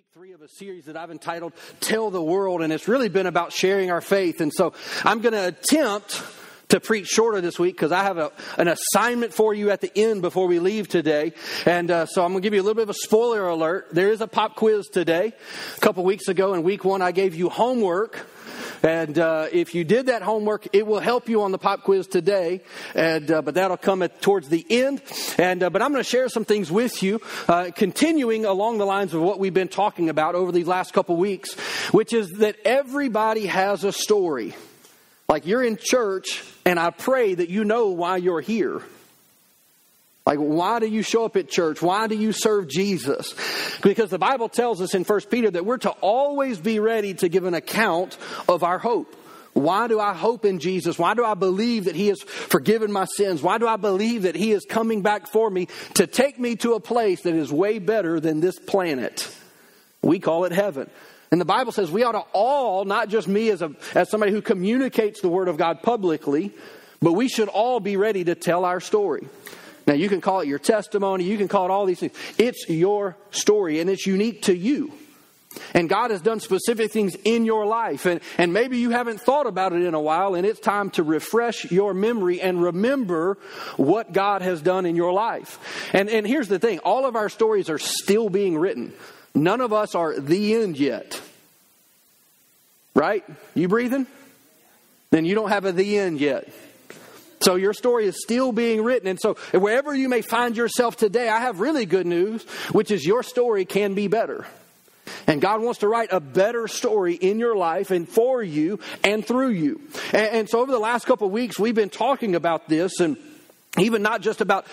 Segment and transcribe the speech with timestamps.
[0.00, 3.26] week three of a series that I've entitled Tell the World, and it's really been
[3.26, 4.40] about sharing our faith.
[4.40, 4.72] And so
[5.04, 6.22] I'm going to attempt
[6.68, 9.92] to preach shorter this week because I have a, an assignment for you at the
[9.94, 11.34] end before we leave today.
[11.66, 13.88] And uh, so I'm going to give you a little bit of a spoiler alert.
[13.92, 15.34] There is a pop quiz today.
[15.76, 18.26] A couple weeks ago in week one, I gave you homework
[18.82, 22.06] and uh, if you did that homework, it will help you on the pop quiz
[22.06, 22.62] today.
[22.94, 25.02] And uh, but that'll come at, towards the end.
[25.38, 28.86] And uh, but I'm going to share some things with you, uh, continuing along the
[28.86, 31.54] lines of what we've been talking about over these last couple weeks,
[31.92, 34.54] which is that everybody has a story.
[35.28, 38.82] Like you're in church, and I pray that you know why you're here.
[40.26, 41.80] Like, why do you show up at church?
[41.80, 43.34] Why do you serve Jesus?
[43.82, 47.28] Because the Bible tells us in 1 Peter that we're to always be ready to
[47.28, 49.16] give an account of our hope.
[49.52, 50.98] Why do I hope in Jesus?
[50.98, 53.42] Why do I believe that He has forgiven my sins?
[53.42, 56.74] Why do I believe that He is coming back for me to take me to
[56.74, 59.34] a place that is way better than this planet?
[60.02, 60.88] We call it heaven.
[61.32, 64.32] And the Bible says we ought to all, not just me as, a, as somebody
[64.32, 66.52] who communicates the Word of God publicly,
[67.00, 69.26] but we should all be ready to tell our story.
[69.86, 72.12] Now, you can call it your testimony, you can call it all these things.
[72.38, 74.92] It's your story, and it's unique to you.
[75.74, 78.06] And God has done specific things in your life.
[78.06, 81.02] And, and maybe you haven't thought about it in a while, and it's time to
[81.02, 83.36] refresh your memory and remember
[83.76, 85.90] what God has done in your life.
[85.92, 88.92] And, and here's the thing all of our stories are still being written.
[89.34, 91.20] None of us are the end yet.
[92.94, 93.24] Right?
[93.54, 94.06] You breathing?
[95.10, 96.48] Then you don't have a the end yet.
[97.42, 99.08] So your story is still being written.
[99.08, 103.04] And so wherever you may find yourself today, I have really good news, which is
[103.06, 104.46] your story can be better.
[105.26, 109.24] And God wants to write a better story in your life and for you and
[109.24, 109.80] through you.
[110.12, 113.16] And, and so over the last couple of weeks, we've been talking about this and
[113.78, 114.66] even not just about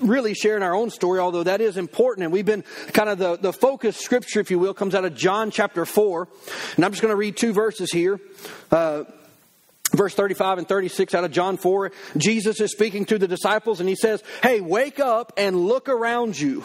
[0.00, 2.24] really sharing our own story, although that is important.
[2.24, 5.14] And we've been kind of the, the focus scripture, if you will, comes out of
[5.14, 6.28] John chapter 4.
[6.76, 8.20] And I'm just going to read two verses here.
[8.70, 9.04] Uh,
[9.92, 13.88] verse 35 and 36 out of John 4, Jesus is speaking to the disciples and
[13.88, 16.64] he says, Hey, wake up and look around you.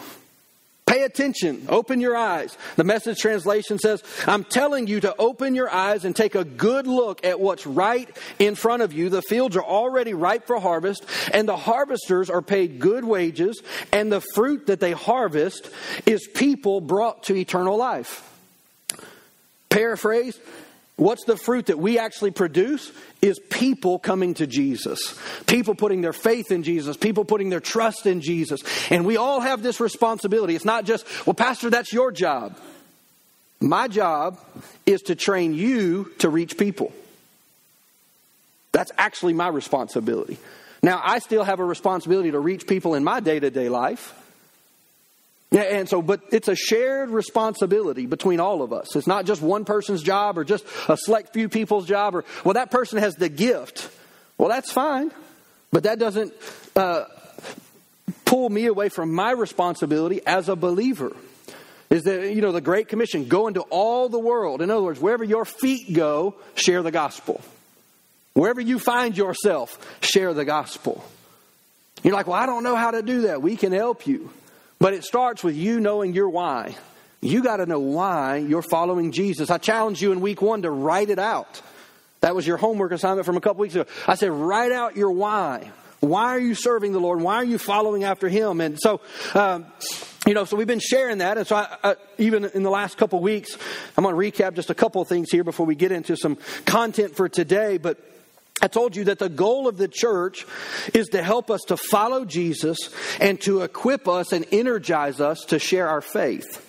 [0.90, 1.66] Pay attention.
[1.68, 2.58] Open your eyes.
[2.74, 6.88] The message translation says, I'm telling you to open your eyes and take a good
[6.88, 8.10] look at what's right
[8.40, 9.08] in front of you.
[9.08, 14.10] The fields are already ripe for harvest, and the harvesters are paid good wages, and
[14.10, 15.70] the fruit that they harvest
[16.06, 18.26] is people brought to eternal life.
[19.68, 20.40] Paraphrase,
[21.00, 22.92] What's the fruit that we actually produce?
[23.22, 25.18] Is people coming to Jesus.
[25.46, 26.94] People putting their faith in Jesus.
[26.98, 28.60] People putting their trust in Jesus.
[28.90, 30.54] And we all have this responsibility.
[30.54, 32.54] It's not just, well, Pastor, that's your job.
[33.62, 34.38] My job
[34.84, 36.92] is to train you to reach people.
[38.72, 40.36] That's actually my responsibility.
[40.82, 44.14] Now, I still have a responsibility to reach people in my day to day life.
[45.52, 48.94] And so, but it's a shared responsibility between all of us.
[48.94, 52.54] It's not just one person's job or just a select few people's job or, well,
[52.54, 53.90] that person has the gift.
[54.38, 55.10] Well, that's fine,
[55.72, 56.32] but that doesn't
[56.76, 57.04] uh,
[58.24, 61.16] pull me away from my responsibility as a believer.
[61.90, 64.62] Is that, you know, the Great Commission, go into all the world.
[64.62, 67.40] In other words, wherever your feet go, share the gospel.
[68.34, 71.04] Wherever you find yourself, share the gospel.
[72.04, 73.42] You're like, well, I don't know how to do that.
[73.42, 74.30] We can help you.
[74.80, 76.74] But it starts with you knowing your why.
[77.20, 79.50] You got to know why you're following Jesus.
[79.50, 81.60] I challenged you in week one to write it out.
[82.22, 83.84] That was your homework assignment from a couple weeks ago.
[84.08, 85.70] I said, write out your why.
[86.00, 87.20] Why are you serving the Lord?
[87.20, 88.62] Why are you following after Him?
[88.62, 89.02] And so,
[89.34, 89.66] um,
[90.26, 91.36] you know, so we've been sharing that.
[91.36, 93.56] And so, I, I, even in the last couple weeks,
[93.98, 96.38] I'm going to recap just a couple of things here before we get into some
[96.64, 97.76] content for today.
[97.76, 97.98] But
[98.62, 100.46] I told you that the goal of the church
[100.92, 102.78] is to help us to follow Jesus
[103.18, 106.66] and to equip us and energize us to share our faith.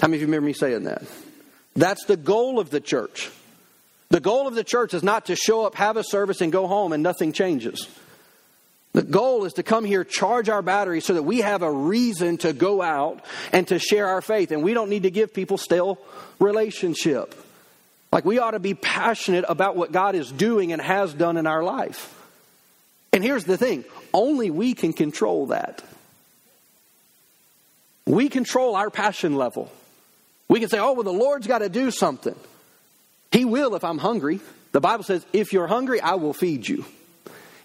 [0.00, 1.02] How many of you remember me saying that?
[1.74, 3.30] That's the goal of the church.
[4.08, 6.66] The goal of the church is not to show up, have a service, and go
[6.66, 7.88] home and nothing changes.
[8.92, 12.38] The goal is to come here, charge our batteries so that we have a reason
[12.38, 14.52] to go out and to share our faith.
[14.52, 15.98] And we don't need to give people stale
[16.38, 17.34] relationship.
[18.16, 21.46] Like we ought to be passionate about what God is doing and has done in
[21.46, 22.14] our life.
[23.12, 23.84] And here's the thing
[24.14, 25.84] only we can control that.
[28.06, 29.70] We control our passion level.
[30.48, 32.34] We can say, oh, well, the Lord's got to do something.
[33.32, 34.40] He will if I'm hungry.
[34.72, 36.86] The Bible says, if you're hungry, I will feed you.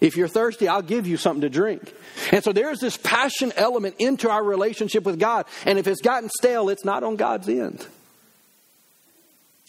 [0.02, 1.94] If you're thirsty, I'll give you something to drink.
[2.30, 5.46] And so there's this passion element into our relationship with God.
[5.64, 7.86] And if it's gotten stale, it's not on God's end.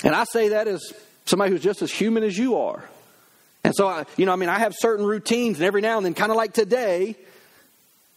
[0.03, 0.93] And I say that as
[1.25, 2.83] somebody who's just as human as you are.
[3.63, 6.05] And so, I, you know, I mean, I have certain routines, and every now and
[6.05, 7.15] then, kind of like today,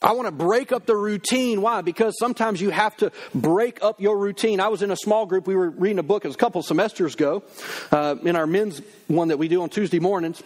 [0.03, 1.63] I want to break up the routine.
[1.63, 1.81] Why?
[1.83, 4.61] Because sometimes you have to break up your routine.
[4.61, 5.47] I was in a small group.
[5.47, 6.25] We were reading a book.
[6.25, 7.45] It was a couple semesters ago
[7.93, 10.43] uh, in our men's one that we do on Tuesday mornings.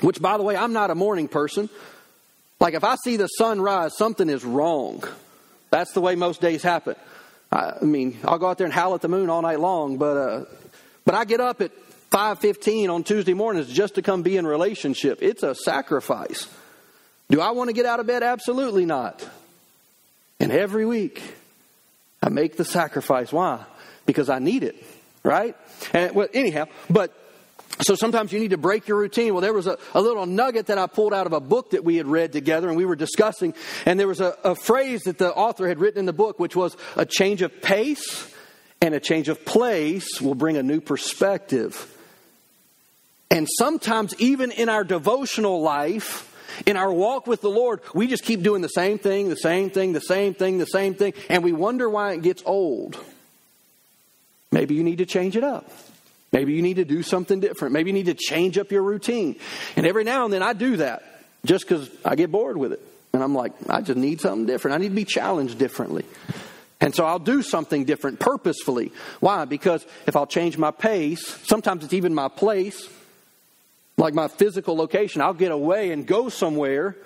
[0.00, 1.68] Which, by the way, I'm not a morning person.
[2.58, 5.04] Like if I see the sun rise, something is wrong.
[5.70, 6.96] That's the way most days happen.
[7.52, 10.16] I mean, I'll go out there and howl at the moon all night long, but
[10.16, 10.44] uh,
[11.04, 11.70] but I get up at
[12.10, 15.18] five fifteen on Tuesday mornings just to come be in relationship.
[15.20, 16.48] It's a sacrifice.
[17.28, 18.22] Do I want to get out of bed?
[18.22, 19.28] Absolutely not.
[20.40, 21.22] And every week,
[22.22, 23.32] I make the sacrifice.
[23.32, 23.64] Why?
[24.06, 24.76] Because I need it,
[25.22, 25.54] right?
[25.92, 27.12] And well, anyhow, but
[27.80, 29.32] so sometimes you need to break your routine.
[29.32, 31.84] Well, there was a, a, little nugget that I pulled out of a book that
[31.84, 33.54] we had read together and we were discussing,
[33.86, 36.54] and there was a, a phrase that the author had written in the book, which
[36.54, 38.32] was a change of pace
[38.80, 41.88] and a change of place will bring a new perspective.
[43.30, 46.28] And sometimes, even in our devotional life,
[46.66, 49.70] in our walk with the Lord, we just keep doing the same thing, the same
[49.70, 52.98] thing, the same thing, the same thing, and we wonder why it gets old.
[54.50, 55.70] Maybe you need to change it up.
[56.32, 57.74] Maybe you need to do something different.
[57.74, 59.36] Maybe you need to change up your routine.
[59.76, 61.02] And every now and then I do that
[61.44, 62.80] just because I get bored with it.
[63.12, 64.74] And I'm like, I just need something different.
[64.74, 66.06] I need to be challenged differently.
[66.80, 68.92] And so I'll do something different purposefully.
[69.20, 69.44] Why?
[69.44, 72.88] Because if I'll change my pace, sometimes it's even my place,
[73.98, 76.96] like my physical location, I'll get away and go somewhere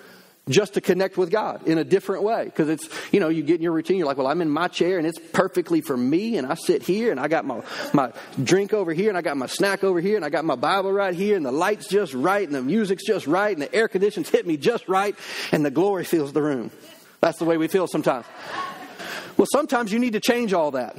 [0.49, 2.45] just to connect with God in a different way.
[2.45, 4.67] Because it's, you know, you get in your routine, you're like, well, I'm in my
[4.67, 7.61] chair and it's perfectly for me, and I sit here and I got my,
[7.93, 8.11] my
[8.43, 10.91] drink over here and I got my snack over here and I got my Bible
[10.91, 13.87] right here and the light's just right and the music's just right and the air
[13.87, 15.15] conditions hit me just right
[15.51, 16.71] and the glory fills the room.
[17.19, 18.25] That's the way we feel sometimes.
[19.37, 20.97] Well, sometimes you need to change all that.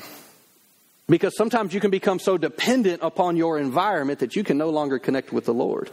[1.08, 4.98] Because sometimes you can become so dependent upon your environment that you can no longer
[4.98, 5.90] connect with the Lord.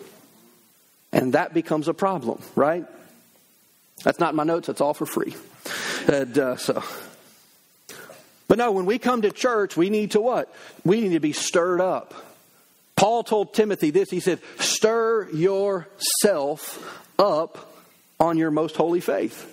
[1.13, 2.85] And that becomes a problem, right?
[4.05, 5.35] That's not my notes, that's all for free.
[6.07, 6.83] And, uh, so.
[8.47, 10.53] But no, when we come to church, we need to what?
[10.83, 12.13] We need to be stirred up.
[12.95, 14.11] Paul told Timothy this.
[14.11, 17.73] He said, Stir yourself up
[18.19, 19.51] on your most holy faith.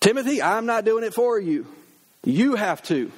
[0.00, 1.64] Timothy, I'm not doing it for you.
[2.24, 3.12] You have to.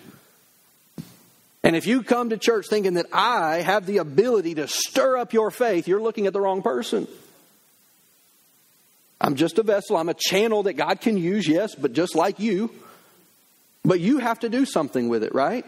[1.63, 5.33] And if you come to church thinking that I have the ability to stir up
[5.33, 7.09] your faith, you're looking at the wrong person.
[9.21, 9.97] I'm just a vessel.
[9.97, 12.71] I'm a channel that God can use, yes, but just like you.
[13.85, 15.65] But you have to do something with it, right?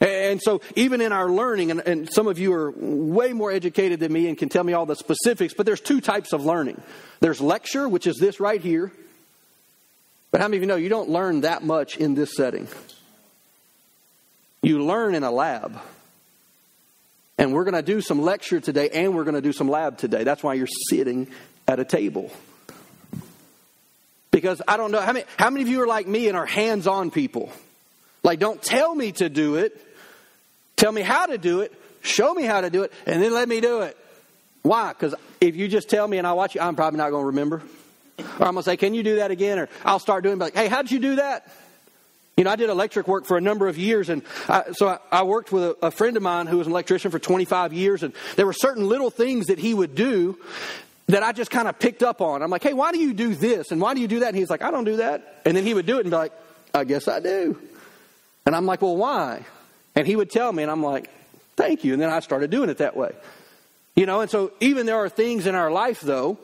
[0.00, 3.98] And so, even in our learning, and, and, some of you are way more educated
[3.98, 6.80] than me and can tell me all the specifics, but there's two types of learning.
[7.18, 8.92] There's lecture, which is this right here.
[10.30, 12.68] But how many of you know you don't learn that much in this setting?
[14.62, 15.80] You learn in a lab.
[17.38, 19.96] And we're going to do some lecture today and we're going to do some lab
[19.96, 20.24] today.
[20.24, 21.28] That's why you're sitting
[21.68, 22.32] at a table.
[24.30, 26.46] Because I don't know, how many, how many of you are like me and are
[26.46, 27.52] hands on people?
[28.22, 29.80] Like, don't tell me to do it,
[30.76, 31.72] tell me how to do it,
[32.02, 33.96] show me how to do it, and then let me do it.
[34.62, 34.92] Why?
[34.92, 37.26] Because if you just tell me and I watch you, I'm probably not going to
[37.28, 37.62] remember.
[38.18, 39.58] Or I'm going to say, Can you do that again?
[39.58, 41.50] Or I'll start doing, like, Hey, how did you do that?
[42.36, 44.98] You know, I did electric work for a number of years, and I, so I,
[45.10, 48.04] I, worked with a, a, friend of mine who was an electrician for 25 years,
[48.04, 50.38] and there were certain little things that he would do
[51.08, 52.42] that I just kind of picked up on.
[52.42, 53.70] I'm like, hey, why do you do this?
[53.70, 54.28] And why do you do that?
[54.28, 55.40] And he's like, I don't do that.
[55.44, 56.32] And then he would do it and be like,
[56.74, 57.58] I guess I do.
[58.44, 59.44] And I'm like, well, why?
[59.94, 61.10] And he would tell me, and I'm like,
[61.56, 61.94] thank you.
[61.94, 63.12] And then I started doing it that way.
[63.96, 66.38] You know, and so even there are things in our life, though,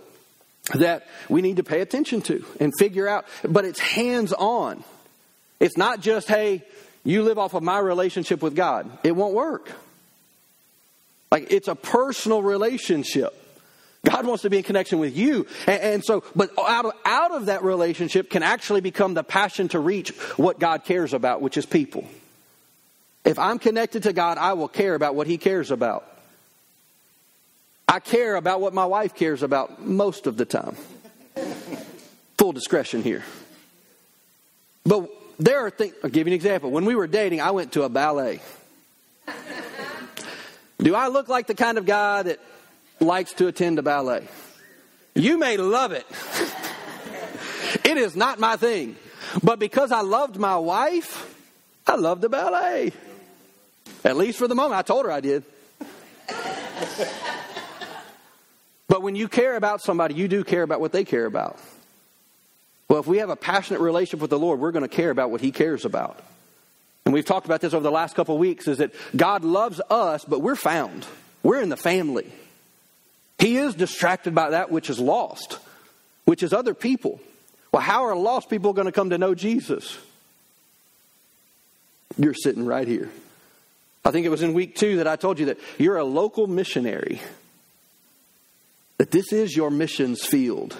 [0.74, 4.82] that we need to pay attention to and figure out, but it's hands on.
[5.60, 6.64] It's not just, hey,
[7.04, 8.90] you live off of my relationship with God.
[9.04, 9.70] It won't work.
[11.30, 13.38] Like, it's a personal relationship.
[14.04, 15.46] God wants to be in connection with you.
[15.66, 19.68] And, and, so, but out of, out of that relationship can actually become the passion
[19.68, 22.04] to reach what God cares about, which is people.
[23.24, 26.06] If I'm connected to God, I will care about what He cares about.
[27.88, 30.76] I care about what my wife cares about most of the time.
[32.38, 33.22] Full discretion here.
[34.84, 35.08] But
[35.38, 36.70] there are things, I'll give you an example.
[36.70, 38.40] When we were dating, I went to a ballet.
[40.78, 42.40] Do I look like the kind of guy that
[43.00, 44.26] likes to attend a ballet?
[45.14, 46.06] You may love it.
[47.84, 48.96] it is not my thing.
[49.42, 51.34] But because I loved my wife,
[51.86, 52.92] I loved the ballet.
[54.04, 54.78] At least for the moment.
[54.78, 55.44] I told her I did.
[58.88, 61.58] but when you care about somebody, you do care about what they care about.
[62.88, 65.30] Well, if we have a passionate relationship with the Lord, we're going to care about
[65.30, 66.20] what He cares about.
[67.04, 69.80] And we've talked about this over the last couple of weeks is that God loves
[69.90, 71.06] us, but we're found.
[71.42, 72.30] We're in the family.
[73.38, 75.58] He is distracted by that which is lost,
[76.24, 77.20] which is other people.
[77.72, 79.98] Well, how are lost people going to come to know Jesus?
[82.16, 83.10] You're sitting right here.
[84.04, 86.46] I think it was in week two that I told you that you're a local
[86.46, 87.20] missionary,
[88.98, 90.76] that this is your missions field.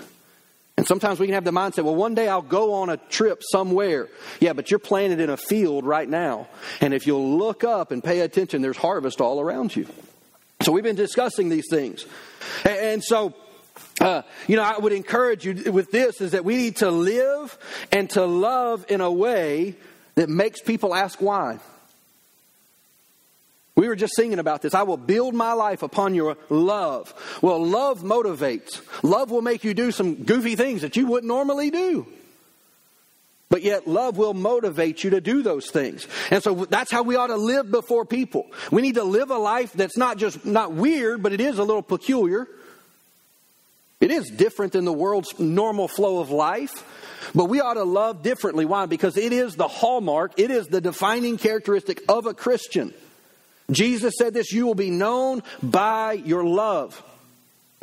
[0.77, 3.43] And sometimes we can have the mindset, well, one day I'll go on a trip
[3.49, 4.09] somewhere.
[4.41, 6.49] Yeah, but you're planted in a field right now.
[6.81, 9.87] And if you'll look up and pay attention, there's harvest all around you.
[10.65, 12.07] So we've been discussing these things.
[12.65, 13.35] And so,
[14.01, 17.59] uh, you know, I would encourage you with this is that we need to live
[17.93, 19.77] and to love in a way
[20.15, 21.59] that makes people ask why.
[23.77, 24.73] We were just singing about this.
[24.73, 27.13] I will build my life upon your love.
[27.43, 28.81] Well, love motivates.
[29.03, 32.07] Love will make you do some goofy things that you wouldn't normally do.
[33.51, 36.09] But yet, love will motivate you to do those things.
[36.31, 38.51] And so that's how we ought to live before people.
[38.71, 41.65] We need to live a life that's not just not weird, but it is a
[41.65, 42.49] little peculiar.
[44.01, 47.31] It is different than the world's normal flow of life.
[47.35, 48.65] But we ought to love differently.
[48.65, 48.87] Why?
[48.87, 52.93] Because it is the hallmark, it is the defining characteristic of a Christian.
[53.71, 57.03] Jesus said this you will be known by your love.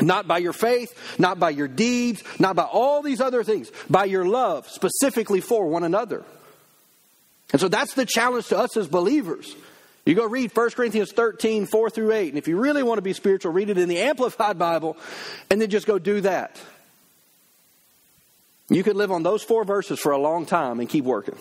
[0.02, 4.06] Not by your faith, not by your deeds, not by all these other things, by
[4.06, 6.24] your love, specifically for one another.
[7.52, 9.56] And so that's the challenge to us as believers.
[10.06, 12.30] You go read 1 Corinthians 13, 4 through 8.
[12.30, 14.98] And if you really want to be spiritual, read it in the Amplified Bible
[15.50, 16.60] and then just go do that.
[18.70, 21.36] You could live on those four verses for a long time and keep working.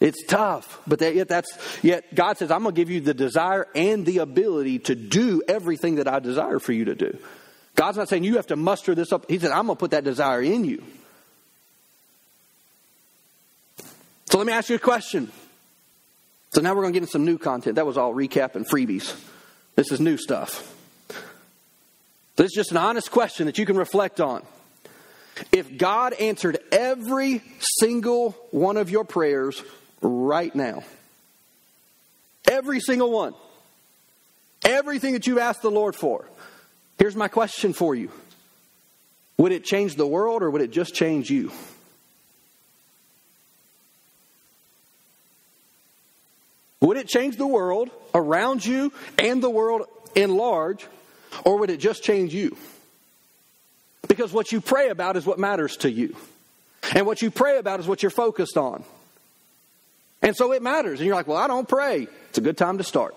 [0.00, 3.12] It's tough, but that, yet that's yet God says, "I'm going to give you the
[3.12, 7.18] desire and the ability to do everything that I desire for you to do."
[7.74, 9.30] God's not saying you have to muster this up.
[9.30, 10.82] He said, "I'm going to put that desire in you."
[14.30, 15.30] So let me ask you a question.
[16.52, 17.76] So now we're going to get into some new content.
[17.76, 19.14] That was all recap and freebies.
[19.76, 20.74] This is new stuff.
[22.36, 24.42] This is just an honest question that you can reflect on.
[25.52, 27.42] If God answered every
[27.80, 29.62] single one of your prayers
[30.00, 30.82] right now.
[32.50, 33.34] Every single one.
[34.64, 36.26] Everything that you've asked the Lord for.
[36.98, 38.10] Here's my question for you
[39.38, 41.52] Would it change the world or would it just change you?
[46.80, 50.86] Would it change the world around you and the world in large,
[51.44, 52.56] or would it just change you?
[54.08, 56.16] Because what you pray about is what matters to you.
[56.94, 58.82] And what you pray about is what you're focused on.
[60.22, 61.00] And so it matters.
[61.00, 62.08] And you're like, well, I don't pray.
[62.28, 63.14] It's a good time to start.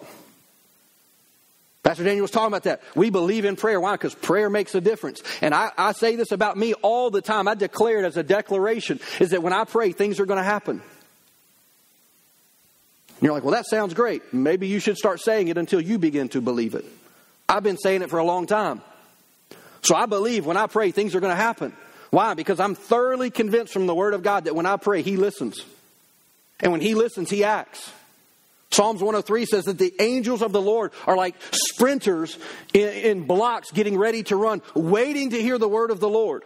[1.84, 2.82] Pastor Daniel was talking about that.
[2.96, 3.80] We believe in prayer.
[3.80, 3.96] Why?
[3.96, 5.22] Because prayer makes a difference.
[5.42, 7.46] And I, I, say this about me all the time.
[7.46, 10.46] I declare it as a declaration is that when I pray, things are going to
[10.46, 10.82] happen.
[13.10, 14.34] And you're like, well, that sounds great.
[14.34, 16.86] Maybe you should start saying it until you begin to believe it.
[17.50, 18.82] I've been saying it for a long time.
[19.82, 21.74] So I believe when I pray, things are going to happen.
[22.12, 22.34] Why?
[22.34, 25.66] Because I'm thoroughly convinced from the Word of God that when I pray, He listens.
[26.64, 27.92] And when he listens, he acts.
[28.72, 32.40] Psalms 103 says that the angels of the Lord are like sprinters
[32.74, 36.44] in, in, blocks getting ready to run, waiting to hear the word of the Lord.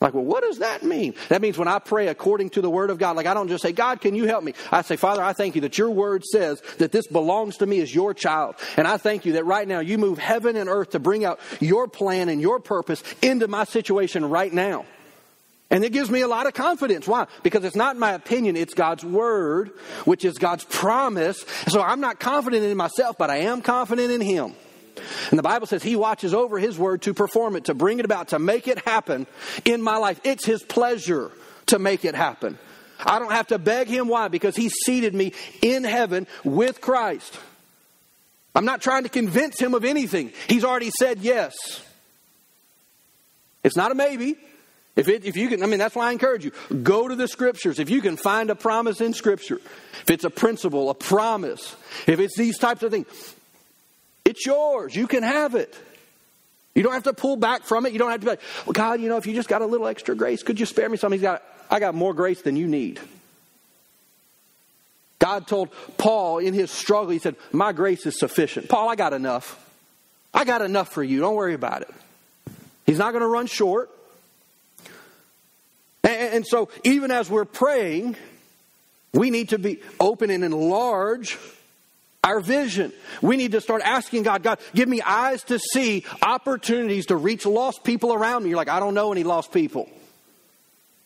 [0.00, 1.14] Like, well, what does that mean?
[1.28, 3.62] That means when I pray according to the word of God, like I don't just
[3.62, 4.52] say, God, can you help me?
[4.70, 7.80] I say, Father, I thank you that your word says that this belongs to me
[7.80, 8.56] as your child.
[8.76, 11.40] And I thank you that right now you move heaven and earth to bring out
[11.60, 14.84] your plan and your purpose into my situation right now.
[15.70, 17.06] And it gives me a lot of confidence.
[17.06, 17.26] Why?
[17.42, 19.70] Because it's not my opinion, it's God's word,
[20.06, 21.44] which is God's promise.
[21.68, 24.54] So I'm not confident in myself, but I am confident in Him.
[25.30, 28.06] And the Bible says He watches over His word to perform it, to bring it
[28.06, 29.26] about, to make it happen
[29.64, 30.20] in my life.
[30.24, 31.30] It's His pleasure
[31.66, 32.58] to make it happen.
[32.98, 34.08] I don't have to beg Him.
[34.08, 34.28] Why?
[34.28, 37.38] Because He seated me in heaven with Christ.
[38.54, 40.32] I'm not trying to convince Him of anything.
[40.48, 41.54] He's already said yes.
[43.62, 44.36] It's not a maybe.
[44.98, 46.50] If, it, if you can, I mean, that's why I encourage you.
[46.82, 47.78] Go to the scriptures.
[47.78, 49.60] If you can find a promise in scripture,
[50.02, 51.76] if it's a principle, a promise,
[52.08, 53.06] if it's these types of things,
[54.24, 54.96] it's yours.
[54.96, 55.72] You can have it.
[56.74, 57.92] You don't have to pull back from it.
[57.92, 59.66] You don't have to be like, well, God, you know, if you just got a
[59.66, 61.12] little extra grace, could you spare me some?
[61.12, 62.98] He's got, I got more grace than you need.
[65.20, 68.68] God told Paul in his struggle, he said, My grace is sufficient.
[68.68, 69.64] Paul, I got enough.
[70.34, 71.20] I got enough for you.
[71.20, 71.94] Don't worry about it.
[72.84, 73.90] He's not going to run short.
[76.04, 78.16] And, so, even as we're praying,
[79.12, 81.38] we need to be open and enlarge
[82.22, 82.92] our vision.
[83.22, 87.46] We need to start asking God, God, give me eyes to see opportunities to reach
[87.46, 88.50] lost people around me.
[88.50, 89.88] You're like, I don't know any lost people.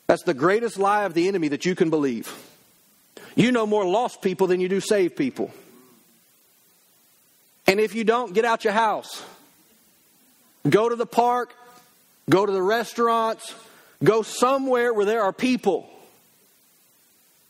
[0.07, 2.35] That's the greatest lie of the enemy that you can believe.
[3.35, 5.51] You know more lost people than you do saved people.
[7.67, 9.23] And if you don't, get out your house.
[10.69, 11.55] Go to the park,
[12.29, 13.55] go to the restaurants,
[14.03, 15.89] go somewhere where there are people,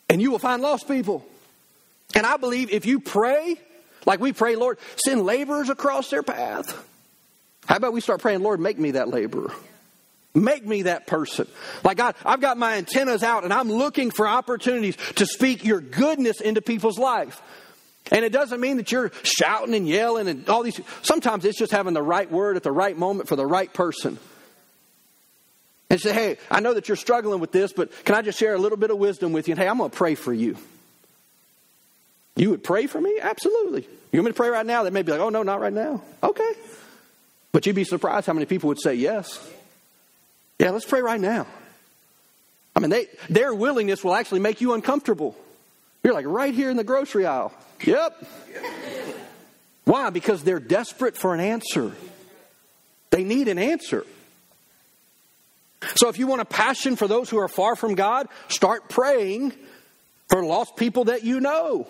[0.09, 1.25] and you will find lost people.
[2.15, 3.59] And I believe if you pray,
[4.07, 6.89] like we pray, Lord, send laborers across their path.
[7.67, 9.53] How about we start praying, Lord, make me that laborer?
[10.35, 11.47] Make me that person.
[11.85, 15.81] Like God, I've got my antennas out and I'm looking for opportunities to speak your
[15.81, 17.41] goodness into people's life.
[18.11, 20.81] And it doesn't mean that you're shouting and yelling and all these.
[21.03, 24.19] Sometimes it's just having the right word at the right moment for the right person.
[25.93, 28.55] And say, hey, I know that you're struggling with this, but can I just share
[28.55, 29.53] a little bit of wisdom with you?
[29.53, 30.57] And hey, I'm going to pray for you.
[32.35, 33.19] You would pray for me?
[33.21, 33.83] Absolutely.
[34.11, 34.85] You want me to pray right now?
[34.85, 36.03] They may be like, oh, no, not right now.
[36.23, 36.51] Okay.
[37.53, 39.39] But you'd be surprised how many people would say yes.
[40.59, 41.47] Yeah, let's pray right now.
[42.75, 45.37] I mean, they, their willingness will actually make you uncomfortable.
[46.03, 47.53] You're like right here in the grocery aisle.
[47.85, 48.27] Yep.
[49.85, 50.09] Why?
[50.09, 51.93] Because they're desperate for an answer.
[53.11, 54.07] They need an answer.
[55.97, 59.53] So if you want a passion for those who are far from God, start praying
[60.29, 61.87] for lost people that you know.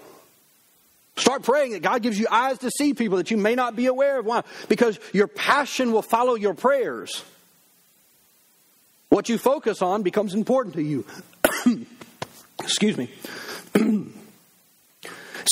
[1.17, 3.87] Start praying that God gives you eyes to see people that you may not be
[3.87, 4.27] aware of.
[4.27, 4.43] Why?
[4.69, 7.23] Because your passion will follow your prayers.
[9.11, 11.05] What you focus on becomes important to you.
[12.63, 13.11] Excuse me.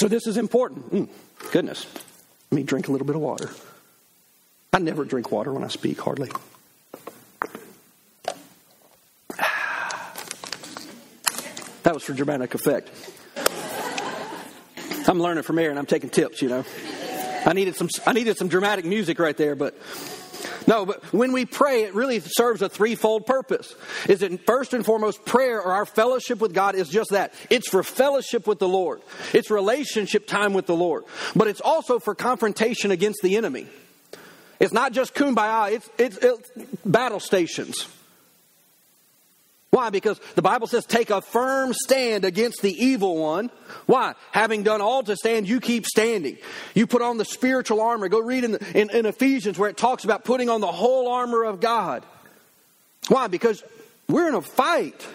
[0.01, 0.93] so this is important.
[0.93, 1.09] Mm,
[1.53, 1.87] goodness.
[2.51, 3.51] Let me drink a little bit of water.
[4.73, 6.31] I never drink water when I speak, hardly.
[11.83, 12.91] That was for dramatic effect.
[15.09, 15.79] I'm learning from Aaron.
[15.79, 16.65] I'm taking tips, you know.
[17.47, 19.75] I needed some I needed some dramatic music right there, but
[20.67, 23.75] no, but when we pray, it really serves a threefold purpose.
[24.09, 27.33] Is it first and foremost prayer or our fellowship with God is just that.
[27.49, 29.01] It's for fellowship with the Lord.
[29.33, 31.05] It's relationship time with the Lord.
[31.35, 33.67] But it's also for confrontation against the enemy.
[34.61, 36.51] It's not just kumbaya, it's, it's, it's
[36.85, 37.89] battle stations.
[39.71, 39.91] Why?
[39.91, 43.51] Because the Bible says, take a firm stand against the evil one.
[43.87, 44.15] Why?
[44.33, 46.39] Having done all to stand, you keep standing.
[46.75, 48.09] You put on the spiritual armor.
[48.09, 51.45] Go read in, in, in Ephesians where it talks about putting on the whole armor
[51.45, 52.05] of God.
[53.07, 53.29] Why?
[53.29, 53.63] Because
[54.09, 55.07] we're in a fight.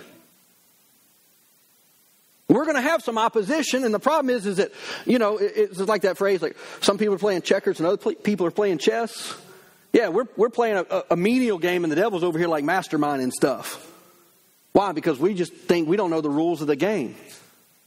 [2.47, 4.71] We're going to have some opposition, and the problem is, is that
[5.05, 8.45] you know, it's like that phrase, like some people are playing checkers and other people
[8.45, 9.35] are playing chess.
[9.91, 13.31] Yeah, we're we're playing a, a menial game, and the devil's over here like masterminding
[13.31, 13.91] stuff.
[14.75, 14.91] Why?
[14.91, 17.15] Because we just think we don't know the rules of the game.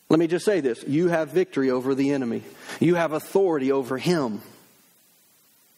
[0.09, 2.42] Let me just say this you have victory over the enemy,
[2.81, 4.40] you have authority over him.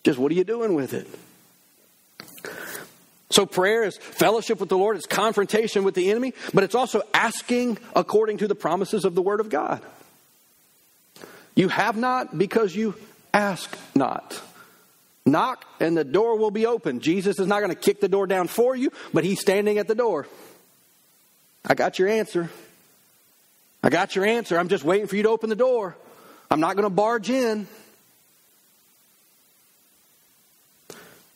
[0.05, 1.09] Just what are you doing with it?
[3.29, 7.03] So, prayer is fellowship with the Lord, it's confrontation with the enemy, but it's also
[7.13, 9.83] asking according to the promises of the Word of God.
[11.57, 12.95] You have not because you
[13.35, 14.41] ask not.
[15.27, 17.01] Knock and the door will be open.
[17.01, 19.89] Jesus is not going to kick the door down for you, but He's standing at
[19.89, 20.29] the door.
[21.65, 22.51] I got your answer.
[23.83, 24.59] I got your answer.
[24.59, 25.97] I'm just waiting for you to open the door.
[26.51, 27.67] I'm not going to barge in.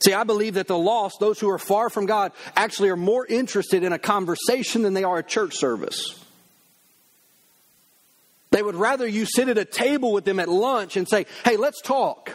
[0.04, 3.24] See, I believe that the lost, those who are far from God, actually are more
[3.26, 6.20] interested in a conversation than they are a church service.
[8.50, 11.56] They would rather you sit at a table with them at lunch and say, hey,
[11.56, 12.30] let's talk.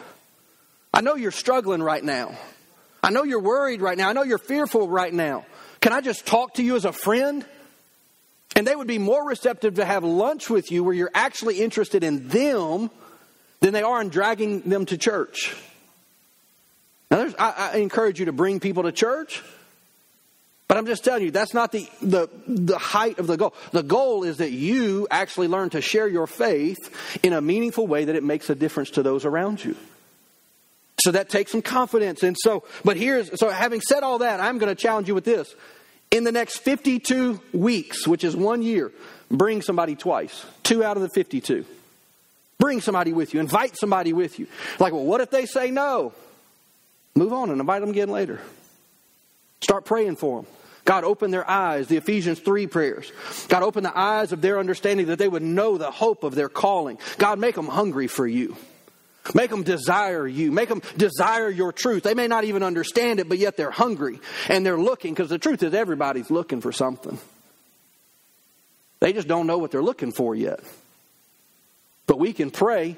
[0.92, 2.36] I know you're struggling right now.
[3.02, 4.08] I know you're worried right now.
[4.08, 5.46] I know you're fearful right now.
[5.80, 7.46] Can I just talk to you as a friend?
[8.56, 12.02] And they would be more receptive to have lunch with you where you're actually interested
[12.02, 12.90] in them
[13.60, 15.56] than they are in dragging them to church.
[17.10, 19.42] Now, I, I encourage you to bring people to church,
[20.68, 23.54] but I'm just telling you, that's not the, the, the height of the goal.
[23.72, 26.78] The goal is that you actually learn to share your faith
[27.24, 29.76] in a meaningful way that it makes a difference to those around you.
[31.02, 32.22] So that takes some confidence.
[32.22, 35.24] And so, but here's, so having said all that, I'm going to challenge you with
[35.24, 35.52] this.
[36.10, 38.90] In the next 52 weeks, which is one year,
[39.30, 40.44] bring somebody twice.
[40.62, 41.64] Two out of the 52.
[42.58, 43.40] Bring somebody with you.
[43.40, 44.46] Invite somebody with you.
[44.78, 46.12] Like, well, what if they say no?
[47.14, 48.40] Move on and invite them again later.
[49.60, 50.50] Start praying for them.
[50.84, 53.12] God, open their eyes, the Ephesians 3 prayers.
[53.48, 56.48] God, open the eyes of their understanding that they would know the hope of their
[56.48, 56.98] calling.
[57.18, 58.56] God, make them hungry for you.
[59.34, 60.50] Make them desire you.
[60.50, 62.02] Make them desire your truth.
[62.02, 65.38] They may not even understand it, but yet they're hungry and they're looking because the
[65.38, 67.18] truth is everybody's looking for something.
[69.00, 70.60] They just don't know what they're looking for yet.
[72.06, 72.96] But we can pray.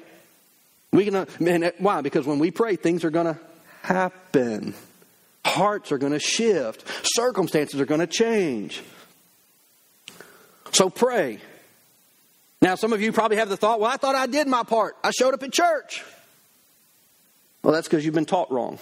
[0.91, 2.01] We can, uh, and uh, why?
[2.01, 3.39] Because when we pray, things are going to
[3.81, 4.73] happen.
[5.45, 6.83] Hearts are going to shift.
[7.03, 8.81] Circumstances are going to change.
[10.71, 11.39] So pray.
[12.61, 14.95] Now, some of you probably have the thought, well, I thought I did my part.
[15.03, 16.03] I showed up at church.
[17.63, 18.77] Well, that's because you've been taught wrong.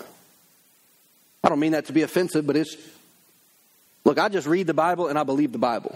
[1.43, 2.75] I don't mean that to be offensive, but it's
[4.03, 5.95] look, I just read the Bible and I believe the Bible.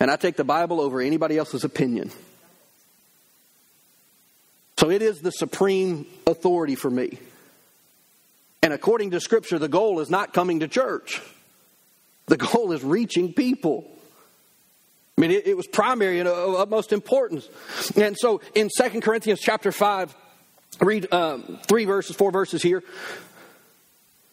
[0.00, 2.10] And I take the Bible over anybody else's opinion.
[4.78, 7.18] So it is the supreme authority for me.
[8.62, 11.22] And according to Scripture, the goal is not coming to church,
[12.26, 13.90] the goal is reaching people.
[15.16, 17.48] I mean, it, it was primary and of utmost importance.
[17.96, 20.14] And so in 2 Corinthians chapter 5,
[20.80, 22.82] read um, three verses, four verses here.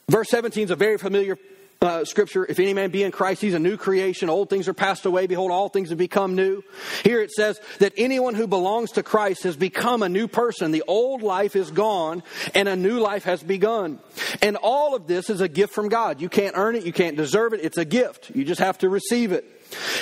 [0.09, 1.37] Verse 17 is a very familiar
[1.83, 4.29] uh, scripture, if any man be in Christ, he's a new creation.
[4.29, 5.27] Old things are passed away.
[5.27, 6.63] Behold, all things have become new.
[7.03, 10.71] Here it says that anyone who belongs to Christ has become a new person.
[10.71, 12.23] The old life is gone
[12.55, 13.99] and a new life has begun.
[14.41, 16.21] And all of this is a gift from God.
[16.21, 16.85] You can't earn it.
[16.85, 17.59] You can't deserve it.
[17.61, 18.31] It's a gift.
[18.33, 19.43] You just have to receive it.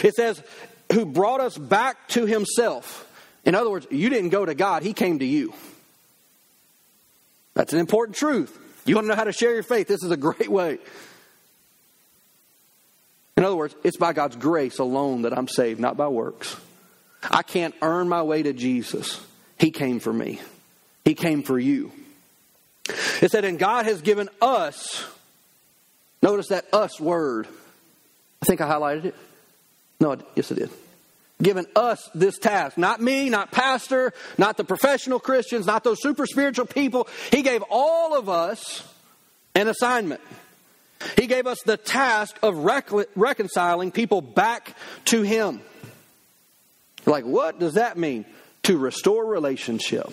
[0.03, 0.41] It says,
[0.93, 3.07] who brought us back to himself.
[3.43, 4.83] In other words, you didn't go to God.
[4.83, 5.53] He came to you.
[7.53, 8.57] That's an important truth.
[8.85, 9.87] You want to know how to share your faith?
[9.87, 10.79] This is a great way.
[13.37, 16.55] In other words, it's by God's grace alone that I'm saved, not by works.
[17.23, 19.19] I can't earn my way to Jesus.
[19.57, 20.39] He came for me,
[21.05, 21.91] He came for you.
[23.21, 25.05] It said, and God has given us,
[26.21, 27.47] notice that us word.
[28.41, 29.15] I think I highlighted it.
[29.99, 30.69] No, yes, I did.
[31.41, 32.77] Given us this task.
[32.77, 37.07] Not me, not pastor, not the professional Christians, not those super spiritual people.
[37.31, 38.87] He gave all of us
[39.55, 40.21] an assignment.
[41.17, 42.57] He gave us the task of
[43.15, 44.75] reconciling people back
[45.05, 45.61] to Him.
[47.07, 48.25] Like, what does that mean?
[48.63, 50.11] To restore relationship,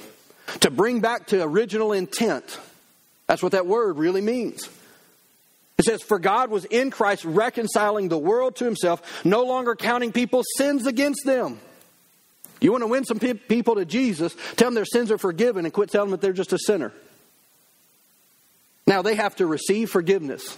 [0.61, 2.59] to bring back to original intent.
[3.27, 4.67] That's what that word really means.
[5.79, 10.13] It says, For God was in Christ reconciling the world to Himself, no longer counting
[10.13, 11.61] people's sins against them.
[12.61, 15.73] You want to win some people to Jesus, tell them their sins are forgiven and
[15.73, 16.93] quit telling them that they're just a sinner.
[18.87, 20.57] Now, they have to receive forgiveness.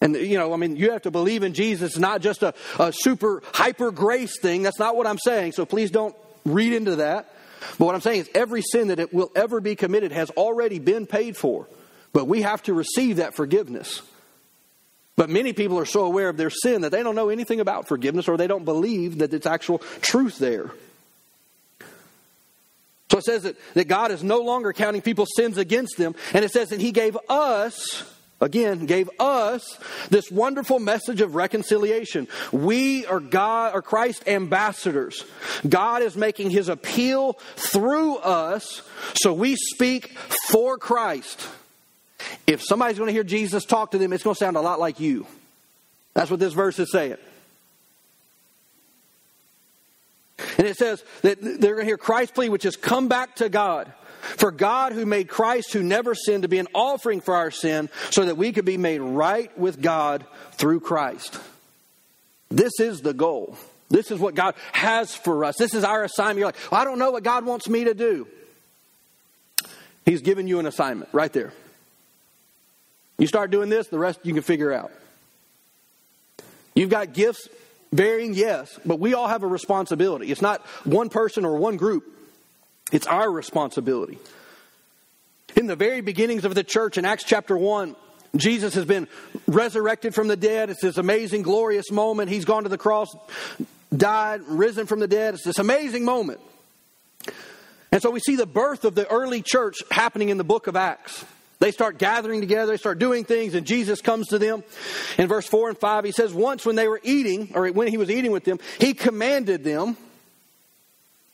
[0.00, 2.92] And, you know, I mean, you have to believe in Jesus, not just a, a
[2.92, 4.62] super hyper grace thing.
[4.62, 5.52] That's not what I'm saying.
[5.52, 7.34] So please don't read into that.
[7.78, 10.78] But what I'm saying is every sin that it will ever be committed has already
[10.78, 11.66] been paid for.
[12.12, 14.02] But we have to receive that forgiveness.
[15.18, 17.88] But many people are so aware of their sin that they don't know anything about
[17.88, 20.70] forgiveness or they don't believe that it's actual truth there.
[23.10, 26.14] So it says that, that God is no longer counting people's sins against them.
[26.32, 28.04] And it says that He gave us
[28.40, 29.76] again gave us
[30.10, 32.28] this wonderful message of reconciliation.
[32.52, 35.24] We are God or Christ ambassadors.
[35.68, 38.82] God is making his appeal through us,
[39.14, 41.48] so we speak for Christ.
[42.46, 44.80] If somebody's going to hear Jesus talk to them, it's going to sound a lot
[44.80, 45.26] like you.
[46.14, 47.16] That's what this verse is saying.
[50.56, 53.48] And it says that they're going to hear Christ's plea, which is come back to
[53.48, 53.92] God.
[54.20, 57.88] For God, who made Christ, who never sinned, to be an offering for our sin,
[58.10, 61.38] so that we could be made right with God through Christ.
[62.50, 63.56] This is the goal.
[63.90, 65.56] This is what God has for us.
[65.56, 66.38] This is our assignment.
[66.38, 68.26] You're like, well, I don't know what God wants me to do.
[70.04, 71.52] He's given you an assignment right there.
[73.18, 74.92] You start doing this, the rest you can figure out.
[76.74, 77.48] You've got gifts,
[77.92, 80.28] varying, yes, but we all have a responsibility.
[80.28, 82.04] It's not one person or one group.
[82.92, 84.18] It's our responsibility.
[85.56, 87.96] In the very beginnings of the church in Acts chapter 1,
[88.36, 89.08] Jesus has been
[89.46, 90.70] resurrected from the dead.
[90.70, 92.30] It's this amazing, glorious moment.
[92.30, 93.08] He's gone to the cross,
[93.94, 95.34] died, risen from the dead.
[95.34, 96.40] It's this amazing moment.
[97.90, 100.76] And so we see the birth of the early church happening in the book of
[100.76, 101.24] Acts.
[101.60, 104.62] They start gathering together, they start doing things, and Jesus comes to them.
[105.18, 107.96] In verse 4 and 5, he says, Once when they were eating, or when he
[107.96, 109.96] was eating with them, he commanded them.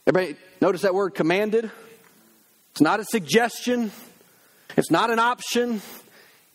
[0.06, 1.70] Everybody Notice that word commanded.
[2.70, 3.92] It's not a suggestion,
[4.78, 5.82] it's not an option.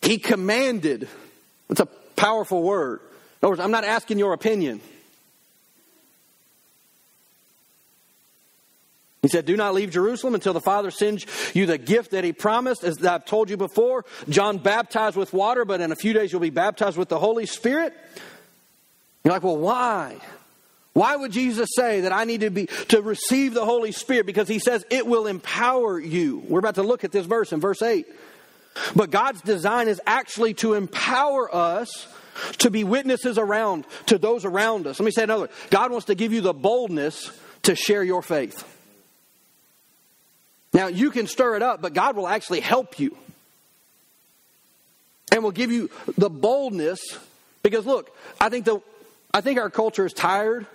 [0.02, 1.08] He commanded.
[1.70, 3.02] It's a powerful word.
[3.02, 4.82] In other words, I'm not asking your opinion.
[9.22, 12.32] He said, Do not leave Jerusalem until the Father sends you the gift that He
[12.32, 12.84] promised.
[12.84, 16.42] As I've told you before, John baptized with water, but in a few days you'll
[16.42, 17.94] be baptized with the Holy Spirit.
[19.24, 20.18] You're like, Well, why?
[20.94, 24.26] Why would Jesus say that I need to be to receive the Holy Spirit?
[24.26, 26.44] Because he says it will empower you.
[26.48, 28.06] We're about to look at this verse in verse 8.
[28.96, 32.08] But God's design is actually to empower us
[32.60, 35.00] to be witnesses around to those around us.
[35.00, 35.50] Let me say another.
[35.70, 37.32] God wants to give you the boldness
[37.64, 38.66] to share your faith.
[40.74, 43.18] Now, you can stir it up, but God will actually help you.
[45.32, 47.00] And will give you the boldness
[47.62, 48.82] because look, I think the
[49.32, 50.66] I think our culture is tired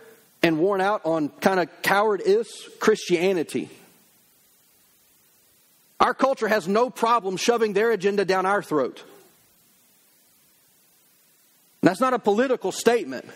[0.42, 3.68] and worn out on kind of cowardice Christianity.
[5.98, 9.02] Our culture has no problem shoving their agenda down our throat.
[11.82, 13.26] That's not a political statement.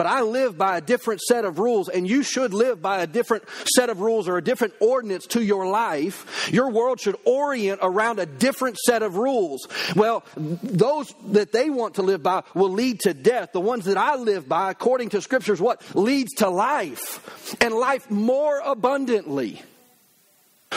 [0.00, 3.06] But I live by a different set of rules, and you should live by a
[3.06, 6.48] different set of rules or a different ordinance to your life.
[6.50, 9.68] Your world should orient around a different set of rules.
[9.94, 13.52] Well, those that they want to live by will lead to death.
[13.52, 18.10] The ones that I live by, according to scriptures, what leads to life and life
[18.10, 19.60] more abundantly.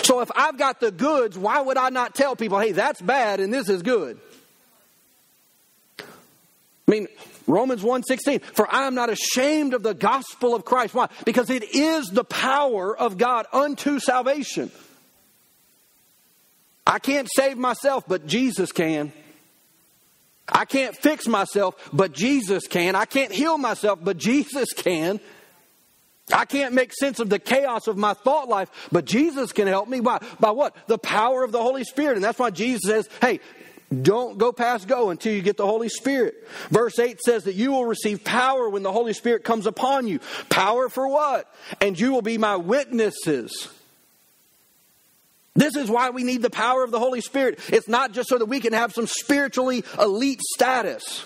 [0.02, 3.40] So if I've got the goods, why would I not tell people, hey, that's bad
[3.40, 4.20] and this is good?
[6.00, 6.04] I
[6.92, 7.08] mean,
[7.48, 10.94] Romans 1:16 For I am not ashamed of the gospel of Christ.
[10.94, 11.10] Why?
[11.26, 14.72] Because it is the power of God unto salvation.
[16.86, 19.14] I can't save myself, but Jesus can.
[20.48, 22.96] I can't fix myself, but Jesus can.
[22.96, 25.22] I can't heal myself, but Jesus can.
[26.32, 29.90] I can't make sense of the chaos of my thought life, but Jesus can help
[29.90, 30.76] me by, by what?
[30.88, 32.16] The power of the Holy Spirit.
[32.16, 33.40] And that's why Jesus says, hey,
[34.02, 36.48] don't go past go until you get the Holy Spirit.
[36.70, 40.20] Verse 8 says that you will receive power when the Holy Spirit comes upon you.
[40.50, 41.54] Power for what?
[41.82, 43.70] And you will be my witnesses.
[45.56, 47.60] This is why we need the power of the Holy Spirit.
[47.70, 51.26] It's not just so that we can have some spiritually elite status.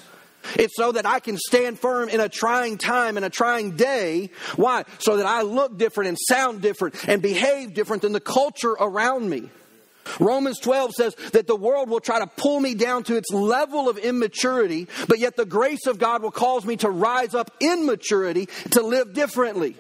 [0.56, 4.32] It's so that I can stand firm in a trying time, in a trying day.
[4.56, 4.86] Why?
[5.00, 9.30] So that I look different and sound different and behave different than the culture around
[9.30, 9.50] me.
[10.20, 13.90] Romans 12 says that the world will try to pull me down to its level
[13.90, 17.86] of immaturity, but yet the grace of God will cause me to rise up in
[17.86, 19.76] maturity to live differently.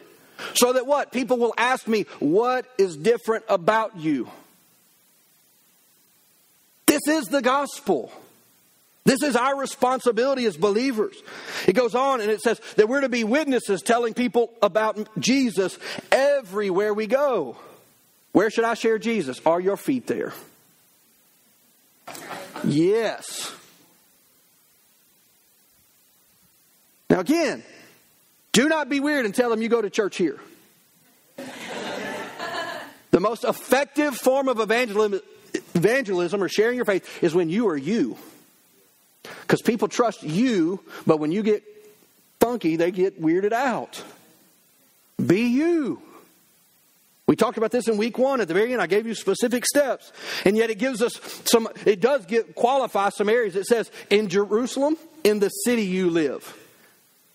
[0.53, 1.11] So that what?
[1.11, 4.29] People will ask me, What is different about you?
[6.85, 8.11] This is the gospel.
[9.07, 11.15] This is our responsibility as believers.
[11.65, 15.79] It goes on and it says that we're to be witnesses telling people about Jesus
[16.11, 17.55] everywhere we go.
[18.37, 19.41] Where should I share Jesus?
[19.47, 20.31] Are your feet there?
[22.63, 23.51] Yes.
[27.09, 27.63] Now, again,
[28.51, 30.39] do not be weird and tell them you go to church here.
[33.09, 35.19] the most effective form of evangelism,
[35.73, 38.17] evangelism or sharing your faith is when you are you.
[39.23, 41.63] Because people trust you, but when you get
[42.39, 44.03] funky, they get weirded out.
[45.25, 46.03] Be you.
[47.27, 48.81] We talked about this in week one at the very end.
[48.81, 50.13] I gave you specific steps.
[50.45, 51.19] And yet it gives us
[51.51, 53.55] some, it does get, qualify some areas.
[53.57, 56.57] It says, in Jerusalem, in the city you live,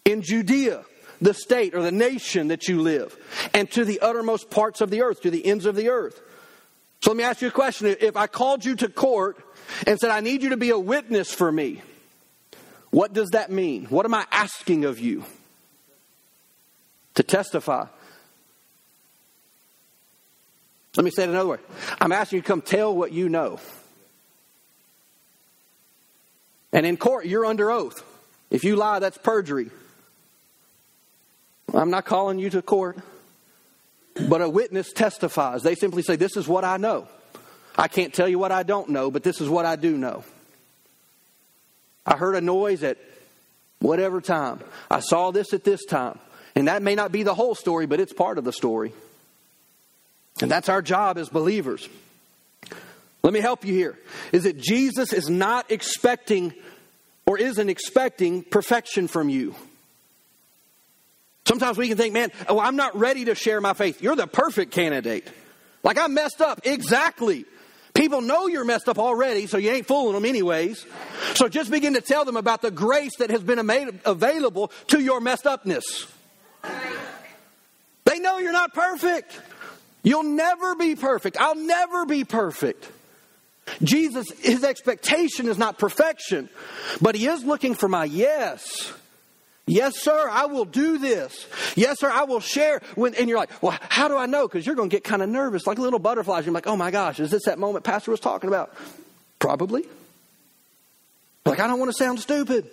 [0.06, 0.84] in Judea,
[1.20, 3.16] the state or the nation that you live,
[3.52, 6.20] and to the uttermost parts of the earth, to the ends of the earth.
[7.02, 7.94] So let me ask you a question.
[8.00, 9.36] If I called you to court
[9.86, 11.82] and said, I need you to be a witness for me,
[12.90, 13.86] what does that mean?
[13.86, 15.24] What am I asking of you?
[17.14, 17.86] To testify.
[20.96, 21.58] Let me say it another way.
[22.00, 23.60] I'm asking you to come tell what you know.
[26.72, 28.02] And in court, you're under oath.
[28.50, 29.70] If you lie, that's perjury.
[31.72, 32.98] I'm not calling you to court,
[34.28, 35.62] but a witness testifies.
[35.62, 37.08] They simply say, This is what I know.
[37.76, 40.24] I can't tell you what I don't know, but this is what I do know.
[42.04, 42.98] I heard a noise at
[43.78, 44.60] whatever time.
[44.90, 46.18] I saw this at this time.
[46.54, 48.92] And that may not be the whole story, but it's part of the story.
[50.40, 51.88] And that's our job as believers.
[53.22, 53.98] Let me help you here.
[54.32, 56.54] Is that Jesus is not expecting
[57.26, 59.54] or isn't expecting perfection from you.
[61.46, 64.02] Sometimes we can think, man, oh, I'm not ready to share my faith.
[64.02, 65.28] You're the perfect candidate.
[65.82, 66.60] Like I messed up.
[66.64, 67.44] Exactly.
[67.94, 70.86] People know you're messed up already, so you ain't fooling them anyways.
[71.34, 75.00] So just begin to tell them about the grace that has been made available to
[75.00, 76.06] your messed upness.
[78.04, 79.38] They know you're not perfect.
[80.02, 81.36] You'll never be perfect.
[81.38, 82.88] I'll never be perfect.
[83.82, 86.48] Jesus, his expectation is not perfection,
[87.00, 88.92] but he is looking for my yes.
[89.66, 91.46] Yes, sir, I will do this.
[91.76, 92.80] Yes, sir, I will share.
[92.96, 94.48] When, and you're like, well, how do I know?
[94.48, 96.44] Because you're going to get kind of nervous, like little butterflies.
[96.44, 98.74] You're like, oh my gosh, is this that moment Pastor was talking about?
[99.38, 99.84] Probably.
[101.46, 102.68] Like, I don't want to sound stupid.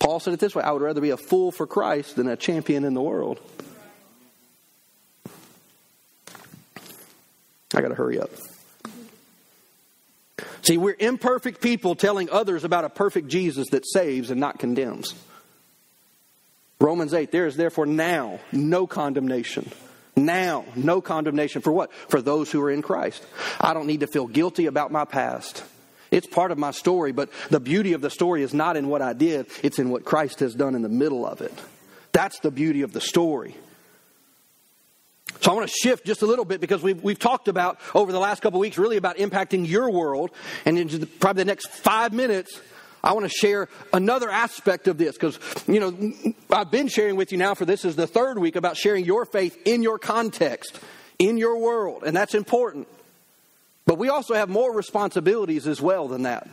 [0.00, 2.36] Paul said it this way I would rather be a fool for Christ than a
[2.36, 3.40] champion in the world.
[7.74, 8.30] I got to hurry up.
[10.62, 15.14] See, we're imperfect people telling others about a perfect Jesus that saves and not condemns.
[16.80, 19.70] Romans 8, there is therefore now no condemnation.
[20.14, 21.92] Now, no condemnation for what?
[22.08, 23.24] For those who are in Christ.
[23.60, 25.64] I don't need to feel guilty about my past.
[26.10, 29.00] It's part of my story, but the beauty of the story is not in what
[29.00, 31.54] I did, it's in what Christ has done in the middle of it.
[32.12, 33.56] That's the beauty of the story.
[35.42, 38.12] So I want to shift just a little bit because we've, we've talked about over
[38.12, 40.30] the last couple weeks really about impacting your world.
[40.64, 42.60] And in probably the next five minutes,
[43.02, 47.32] I want to share another aspect of this because, you know, I've been sharing with
[47.32, 50.78] you now for this is the third week about sharing your faith in your context,
[51.18, 52.86] in your world, and that's important.
[53.84, 56.48] But we also have more responsibilities as well than that.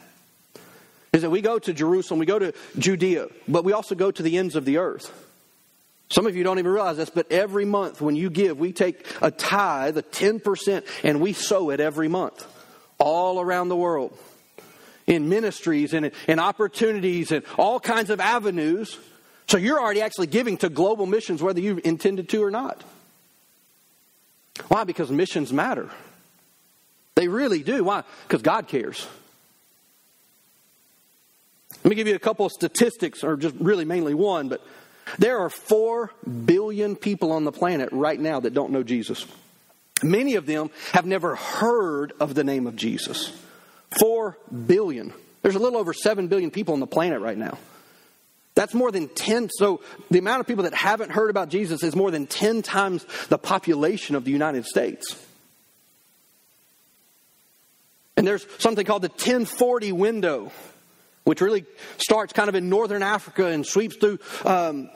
[1.13, 4.23] Is that we go to Jerusalem, we go to Judea, but we also go to
[4.23, 5.13] the ends of the earth.
[6.11, 9.05] Some of you don't even realize this, but every month when you give, we take
[9.21, 12.45] a tithe, a 10%, and we sow it every month
[12.97, 14.17] all around the world
[15.05, 18.97] in ministries and in opportunities and all kinds of avenues.
[19.47, 22.83] So you're already actually giving to global missions, whether you intended to or not.
[24.67, 24.83] Why?
[24.83, 25.89] Because missions matter.
[27.15, 27.83] They really do.
[27.83, 28.03] Why?
[28.27, 29.07] Because God cares.
[31.83, 34.61] Let me give you a couple of statistics, or just really mainly one, but
[35.17, 36.11] there are 4
[36.45, 39.25] billion people on the planet right now that don't know Jesus.
[40.03, 43.31] Many of them have never heard of the name of Jesus.
[43.99, 45.13] 4 billion.
[45.41, 47.57] There's a little over 7 billion people on the planet right now.
[48.55, 49.49] That's more than 10.
[49.57, 53.05] So the amount of people that haven't heard about Jesus is more than 10 times
[53.29, 55.15] the population of the United States.
[58.17, 60.51] And there's something called the 1040 window
[61.23, 61.65] which really
[61.97, 64.89] starts kind of in northern Africa and sweeps through um,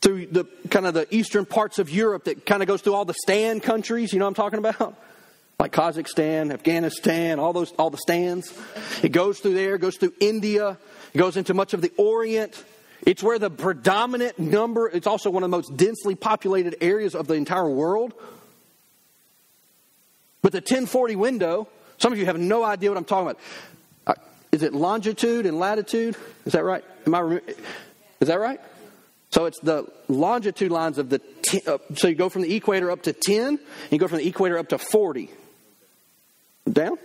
[0.00, 3.04] through the kind of the eastern parts of Europe that kind of goes through all
[3.04, 4.12] the stand countries.
[4.12, 4.94] You know what I'm talking about?
[5.60, 8.56] Like Kazakhstan, Afghanistan, all those all the stands.
[9.02, 10.78] It goes through there, goes through India,
[11.12, 12.62] it goes into much of the Orient.
[13.04, 17.26] It's where the predominant number, it's also one of the most densely populated areas of
[17.26, 18.14] the entire world.
[20.42, 23.40] But the 1040 window, some of you have no idea what I'm talking about
[24.52, 26.16] is it longitude and latitude?
[26.44, 26.84] Is that right?
[27.06, 27.40] Am I?
[28.20, 28.60] Is that right?
[29.30, 31.20] So it's the longitude lines of the.
[31.42, 33.58] T- uh, so you go from the equator up to ten, and
[33.90, 35.30] you go from the equator up to forty.
[36.70, 36.98] Down.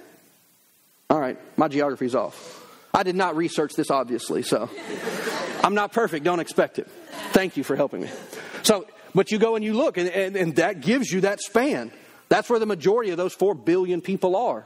[1.10, 2.60] All right, my geography's off.
[2.94, 4.70] I did not research this, obviously, so
[5.64, 6.24] I'm not perfect.
[6.24, 6.88] Don't expect it.
[7.32, 8.10] Thank you for helping me.
[8.64, 11.92] So, but you go and you look, and, and, and that gives you that span.
[12.30, 14.66] That's where the majority of those four billion people are.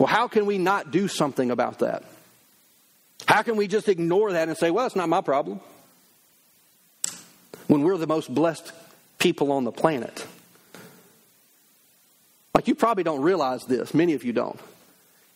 [0.00, 2.04] Well, how can we not do something about that?
[3.28, 5.60] How can we just ignore that and say, well, it's not my problem?
[7.66, 8.72] When we're the most blessed
[9.18, 10.26] people on the planet.
[12.54, 14.58] Like, you probably don't realize this, many of you don't.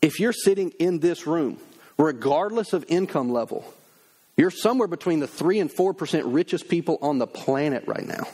[0.01, 1.59] If you're sitting in this room,
[1.99, 3.71] regardless of income level,
[4.39, 8.27] you're somewhere between the 3 and 4% richest people on the planet right now.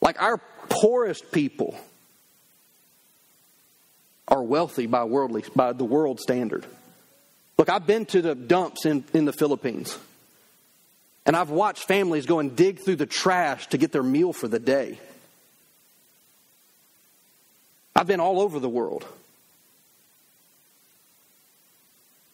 [0.00, 1.78] Like, our poorest people
[4.30, 6.64] are wealthy by worldly by the world standard.
[7.58, 9.98] Look, I've been to the dumps in, in the Philippines.
[11.26, 14.48] And I've watched families go and dig through the trash to get their meal for
[14.48, 14.98] the day.
[17.94, 19.04] I've been all over the world.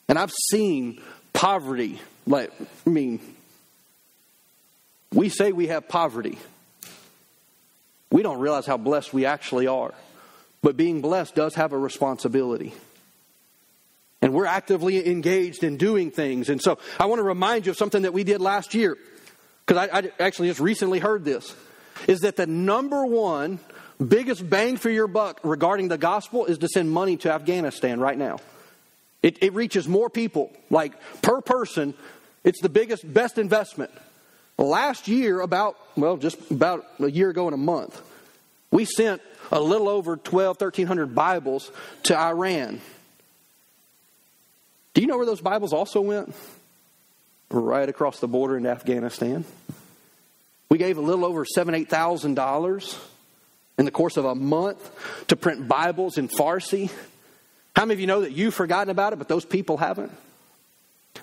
[0.09, 2.01] And I've seen poverty.
[2.27, 2.53] Like,
[2.87, 3.21] I mean,
[5.13, 6.39] we say we have poverty.
[8.11, 9.93] We don't realize how blessed we actually are.
[10.67, 12.75] But being blessed does have a responsibility.
[14.21, 16.49] And we're actively engaged in doing things.
[16.49, 18.99] And so I want to remind you of something that we did last year,
[19.65, 21.55] because I, I actually just recently heard this,
[22.09, 23.61] is that the number one
[24.05, 28.19] biggest bang for your buck regarding the gospel is to send money to Afghanistan right
[28.19, 28.39] now.
[29.23, 31.95] It, it, reaches more people, like per person.
[32.43, 33.93] It's the biggest, best investment.
[34.59, 38.03] Last year, about, well, just about a year ago in a month,
[38.71, 41.71] we sent a little over 12, 1300 Bibles
[42.05, 42.81] to Iran.
[44.95, 46.35] Do you know where those Bibles also went?
[47.51, 49.45] Right across the border into Afghanistan.
[50.69, 52.99] We gave a little over seven, eight thousand dollars
[53.79, 56.91] in the course of a month to print Bibles in Farsi.
[57.77, 60.13] How many of you know that you've forgotten about it, but those people haven't?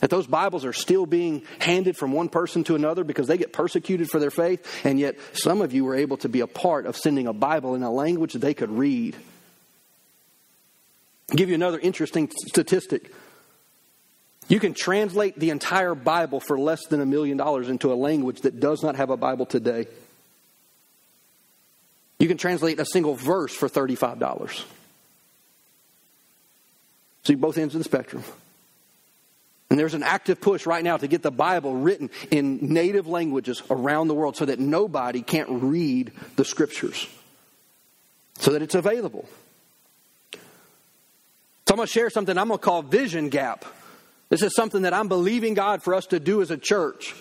[0.04, 3.54] That those Bibles are still being handed from one person to another because they get
[3.54, 6.86] persecuted for their faith, and yet some of you were able to be a part
[6.86, 9.16] of sending a Bible in a language that they could read.
[11.32, 13.14] I'll give you another interesting statistic.
[14.50, 18.42] You can translate the entire Bible for less than a million dollars into a language
[18.42, 19.88] that does not have a Bible today.
[22.20, 24.66] You can translate a single verse for $35.
[27.24, 28.26] See both ends of the spectrum.
[29.74, 33.64] And there's an active push right now to get the Bible written in native languages
[33.72, 37.08] around the world so that nobody can't read the scriptures,
[38.38, 39.28] so that it's available.
[40.32, 40.40] So
[41.72, 43.66] I'm going to share something I'm going to call vision gap.
[44.30, 47.16] This is something that I'm believing God for us to do as a church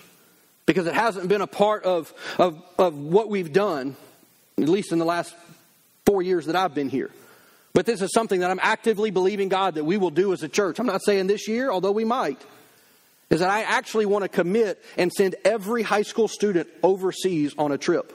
[0.67, 3.97] because it hasn't been a part of, of, of what we've done,
[4.59, 5.35] at least in the last
[6.05, 7.13] four years that I've been here.
[7.75, 10.49] But this is something that I'm actively believing God that we will do as a
[10.49, 10.79] church.
[10.79, 12.41] I'm not saying this year, although we might.
[13.31, 17.73] Is that I actually want to commit and send every high school student overseas on
[17.73, 18.13] a trip.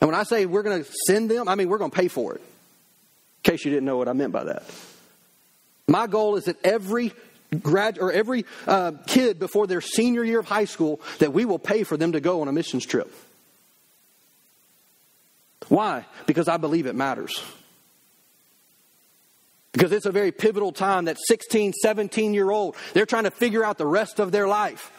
[0.00, 2.06] And when I say we're going to send them, I mean we're going to pay
[2.06, 2.40] for it.
[2.40, 4.62] In case you didn't know what I meant by that.
[5.88, 7.12] My goal is that every
[7.60, 11.58] grad or every uh, kid before their senior year of high school that we will
[11.58, 13.12] pay for them to go on a missions trip.
[15.68, 16.04] Why?
[16.26, 17.42] Because I believe it matters.
[19.72, 23.64] Because it's a very pivotal time that 16, 17 year old, they're trying to figure
[23.64, 24.92] out the rest of their life.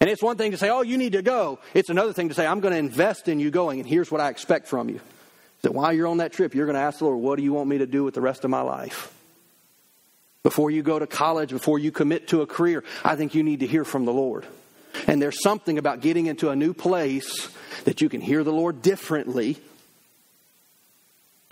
[0.00, 1.58] And it's one thing to say, oh, you need to go.
[1.74, 4.20] It's another thing to say, I'm going to invest in you going, and here's what
[4.20, 5.00] I expect from you.
[5.62, 7.52] That while you're on that trip, you're going to ask the Lord, what do you
[7.52, 9.12] want me to do with the rest of my life?
[10.44, 13.60] Before you go to college, before you commit to a career, I think you need
[13.60, 14.46] to hear from the Lord.
[15.08, 17.48] And there's something about getting into a new place
[17.84, 19.58] that you can hear the Lord differently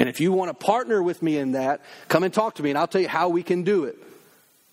[0.07, 2.71] and if you want to partner with me in that, come and talk to me
[2.71, 3.99] and I'll tell you how we can do it.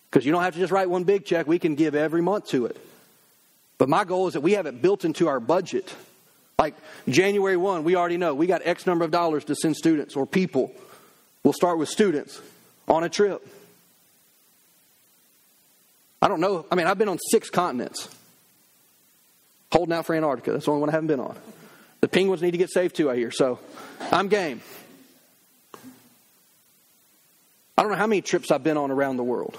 [0.07, 2.49] Because you don't have to just write one big check, we can give every month
[2.49, 2.77] to it.
[3.79, 5.91] But my goal is that we have it built into our budget.
[6.59, 6.75] Like
[7.09, 10.27] January 1, we already know we got X number of dollars to send students or
[10.27, 10.71] people.
[11.43, 12.39] We'll start with students
[12.87, 13.43] on a trip.
[16.21, 16.67] I don't know.
[16.71, 18.07] I mean, I've been on six continents.
[19.71, 20.51] Holding out for Antarctica.
[20.51, 21.35] That's the only one I haven't been on.
[22.01, 23.31] The penguins need to get saved too, I hear.
[23.31, 23.57] So
[24.11, 24.61] I'm game.
[27.77, 29.57] I don't know how many trips I've been on around the world.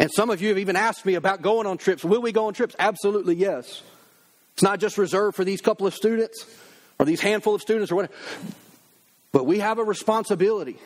[0.00, 2.04] And some of you have even asked me about going on trips.
[2.04, 2.76] Will we go on trips?
[2.78, 3.82] Absolutely, yes.
[4.54, 6.44] It's not just reserved for these couple of students
[6.98, 8.14] or these handful of students or whatever.
[9.32, 10.78] But we have a responsibility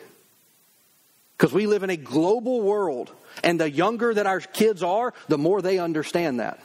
[1.37, 3.11] because we live in a global world.
[3.43, 6.59] And the younger that our kids are, the more they understand that.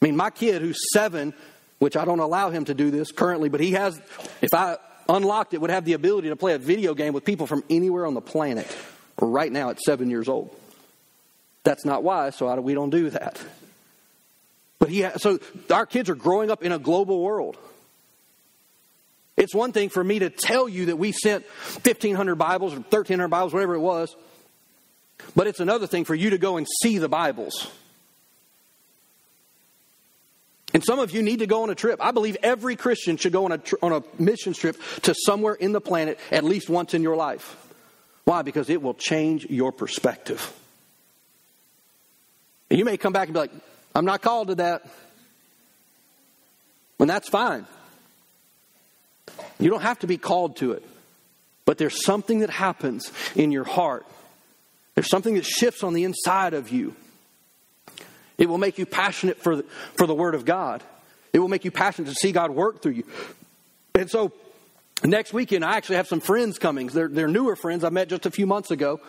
[0.00, 1.34] I mean, my kid who's seven,
[1.78, 4.00] which I don't allow him to do this currently, but he has,
[4.42, 4.76] if I
[5.08, 8.06] unlocked it, would have the ability to play a video game with people from anywhere
[8.06, 8.66] on the planet.
[9.20, 10.54] Right now, at seven years old.
[11.62, 13.40] That's not why, so we don't do that.
[14.78, 15.38] But he, so
[15.70, 17.56] our kids are growing up in a global world.
[19.36, 21.44] It's one thing for me to tell you that we sent
[21.82, 24.14] 1,500 Bibles or 1,300 Bibles, whatever it was,
[25.34, 27.70] but it's another thing for you to go and see the Bibles.
[30.74, 32.04] And some of you need to go on a trip.
[32.04, 35.70] I believe every Christian should go on a, on a mission trip to somewhere in
[35.70, 37.56] the planet at least once in your life.
[38.24, 38.42] Why?
[38.42, 40.52] Because it will change your perspective.
[42.68, 43.52] And you may come back and be like,
[43.94, 44.84] I'm not called to that.
[46.98, 47.66] And that's fine.
[49.60, 50.84] You don't have to be called to it.
[51.66, 54.06] But there's something that happens in your heart.
[54.96, 56.96] There's something that shifts on the inside of you
[58.38, 59.62] it will make you passionate for the,
[59.96, 60.82] for the Word of God.
[61.32, 63.04] It will make you passionate to see God work through you.
[63.94, 64.32] And so,
[65.04, 66.88] next weekend, I actually have some friends coming.
[66.88, 69.00] They're, they're newer friends I met just a few months ago.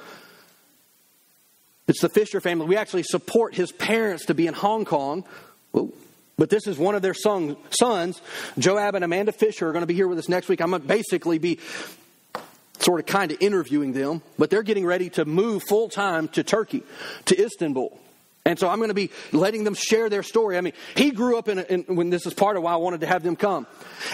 [1.88, 2.66] It's the Fisher family.
[2.66, 5.24] We actually support his parents to be in Hong Kong.
[6.38, 8.22] But this is one of their son, sons.
[8.58, 10.62] Joab and Amanda Fisher are going to be here with us next week.
[10.62, 11.60] I'm going to basically be
[12.80, 16.44] sort of kind of interviewing them, but they're getting ready to move full time to
[16.44, 16.84] Turkey,
[17.26, 17.98] to Istanbul.
[18.46, 20.58] And so I'm going to be letting them share their story.
[20.58, 22.76] I mean, he grew up in, a, in, when this is part of why I
[22.76, 23.66] wanted to have them come.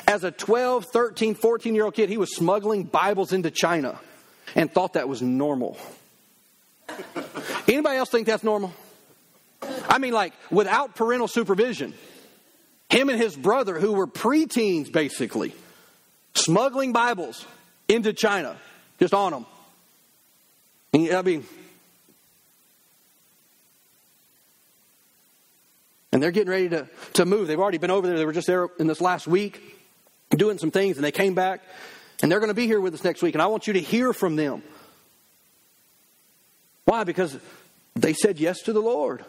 [0.07, 3.99] As a 12, 13, 14 year old kid, he was smuggling Bibles into China
[4.55, 5.77] and thought that was normal.
[7.67, 8.73] Anybody else think that's normal?
[9.87, 11.93] I mean, like, without parental supervision.
[12.89, 15.53] Him and his brother, who were preteens basically,
[16.35, 17.45] smuggling Bibles
[17.87, 18.57] into China,
[18.99, 19.45] just on them.
[20.93, 21.45] I mean,
[26.11, 27.47] And they're getting ready to, to move.
[27.47, 28.17] They've already been over there.
[28.17, 29.61] They were just there in this last week
[30.31, 31.61] doing some things, and they came back.
[32.21, 33.35] And they're going to be here with us next week.
[33.35, 34.61] And I want you to hear from them.
[36.85, 37.03] Why?
[37.03, 37.37] Because
[37.95, 39.25] they said yes to the Lord.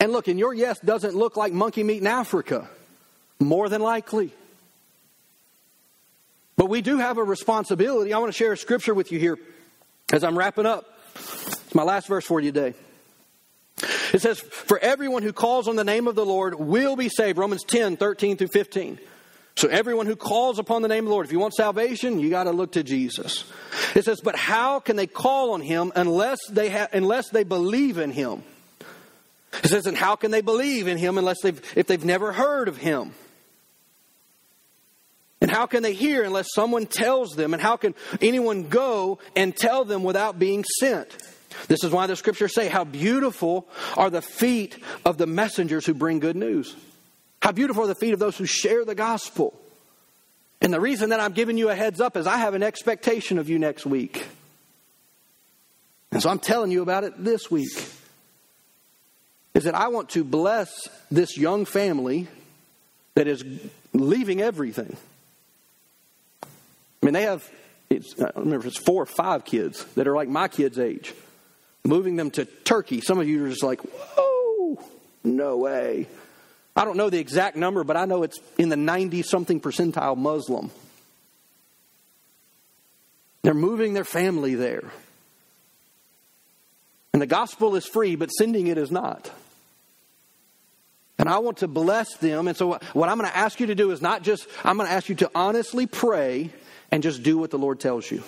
[0.00, 2.68] And look, and your yes doesn't look like monkey meat in Africa,
[3.40, 4.32] more than likely.
[6.56, 8.12] But we do have a responsibility.
[8.12, 9.38] I want to share a scripture with you here
[10.12, 10.86] as I'm wrapping up.
[11.14, 12.74] It's my last verse for you today.
[14.14, 17.36] It says, For everyone who calls on the name of the Lord will be saved.
[17.36, 19.00] Romans 10, 13 through 15.
[19.56, 22.30] So everyone who calls upon the name of the Lord, if you want salvation, you
[22.30, 23.44] got to look to Jesus.
[23.96, 27.98] It says, but how can they call on him unless they ha- unless they believe
[27.98, 28.44] in him?
[29.64, 32.68] It says, and how can they believe in him unless they've if they've never heard
[32.68, 33.14] of him?
[35.40, 37.52] And how can they hear unless someone tells them?
[37.52, 41.16] And how can anyone go and tell them without being sent?
[41.68, 45.94] This is why the scriptures say, How beautiful are the feet of the messengers who
[45.94, 46.74] bring good news.
[47.40, 49.58] How beautiful are the feet of those who share the gospel.
[50.60, 53.38] And the reason that I'm giving you a heads up is I have an expectation
[53.38, 54.26] of you next week.
[56.10, 57.76] And so I'm telling you about it this week.
[59.52, 62.28] Is that I want to bless this young family
[63.14, 63.44] that is
[63.92, 64.96] leaving everything.
[66.42, 66.46] I
[67.06, 67.48] mean, they have,
[67.90, 71.12] it's, I remember it's four or five kids that are like my kids' age,
[71.84, 73.00] moving them to Turkey.
[73.00, 74.82] Some of you are just like, whoa,
[75.22, 76.08] no way.
[76.76, 80.16] I don't know the exact number, but I know it's in the 90 something percentile
[80.16, 80.70] Muslim.
[83.42, 84.90] They're moving their family there.
[87.12, 89.30] And the gospel is free, but sending it is not.
[91.18, 92.48] And I want to bless them.
[92.48, 94.88] And so, what I'm going to ask you to do is not just, I'm going
[94.88, 96.50] to ask you to honestly pray
[96.90, 98.24] and just do what the Lord tells you.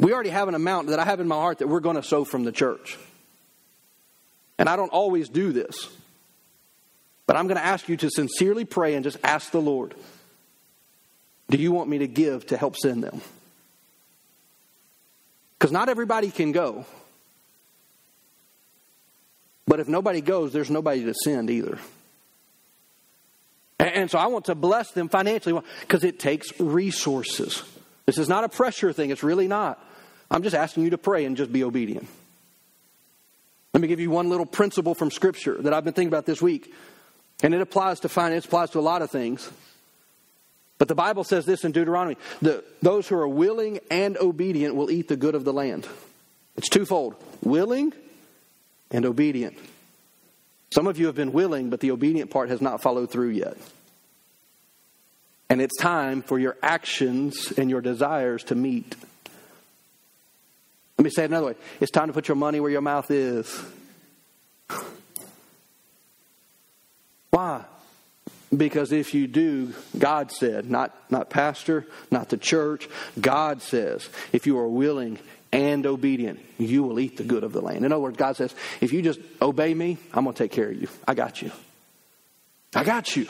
[0.00, 2.02] We already have an amount that I have in my heart that we're going to
[2.02, 2.98] sow from the church.
[4.58, 5.88] And I don't always do this.
[7.26, 9.94] But I'm going to ask you to sincerely pray and just ask the Lord,
[11.50, 13.20] do you want me to give to help send them?
[15.58, 16.86] Because not everybody can go.
[19.66, 21.78] But if nobody goes, there's nobody to send either.
[23.78, 27.62] And so I want to bless them financially because it takes resources.
[28.06, 29.78] This is not a pressure thing, it's really not.
[30.30, 32.06] I'm just asking you to pray and just be obedient.
[33.72, 36.42] Let me give you one little principle from Scripture that I've been thinking about this
[36.42, 36.72] week.
[37.42, 39.50] And it applies to finance, applies to a lot of things.
[40.78, 44.90] But the Bible says this in Deuteronomy the, those who are willing and obedient will
[44.90, 45.86] eat the good of the land.
[46.56, 47.92] It's twofold willing
[48.90, 49.56] and obedient.
[50.72, 53.56] Some of you have been willing, but the obedient part has not followed through yet.
[55.48, 58.94] And it's time for your actions and your desires to meet.
[61.00, 63.10] Let me say it another way it's time to put your money where your mouth
[63.10, 63.58] is.
[67.30, 67.64] Why?
[68.54, 72.86] Because if you do, God said, not, not pastor, not the church,
[73.18, 75.18] God says, if you are willing
[75.50, 77.86] and obedient, you will eat the good of the land.
[77.86, 80.68] In other words, God says, if you just obey me, I'm going to take care
[80.68, 80.88] of you.
[81.08, 81.50] I got you.
[82.74, 83.26] I got you.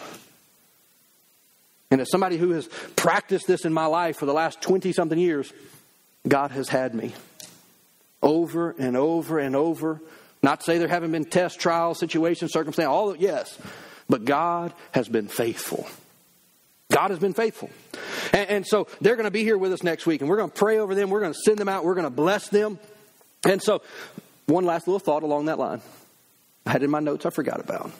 [1.93, 2.67] And as somebody who has
[2.97, 5.53] practiced this in my life for the last 20 something years,
[6.27, 7.13] God has had me
[8.23, 10.01] over and over and over.
[10.43, 13.59] Not to say there haven't been tests, trials, situations, circumstances, all yes.
[14.09, 15.87] But God has been faithful.
[16.91, 17.71] God has been faithful.
[18.33, 20.51] And, and so they're going to be here with us next week, and we're going
[20.51, 21.11] to pray over them.
[21.11, 21.85] We're going to send them out.
[21.85, 22.79] We're going to bless them.
[23.45, 23.83] And so,
[24.47, 25.81] one last little thought along that line.
[26.67, 27.91] I had in my notes I forgot about.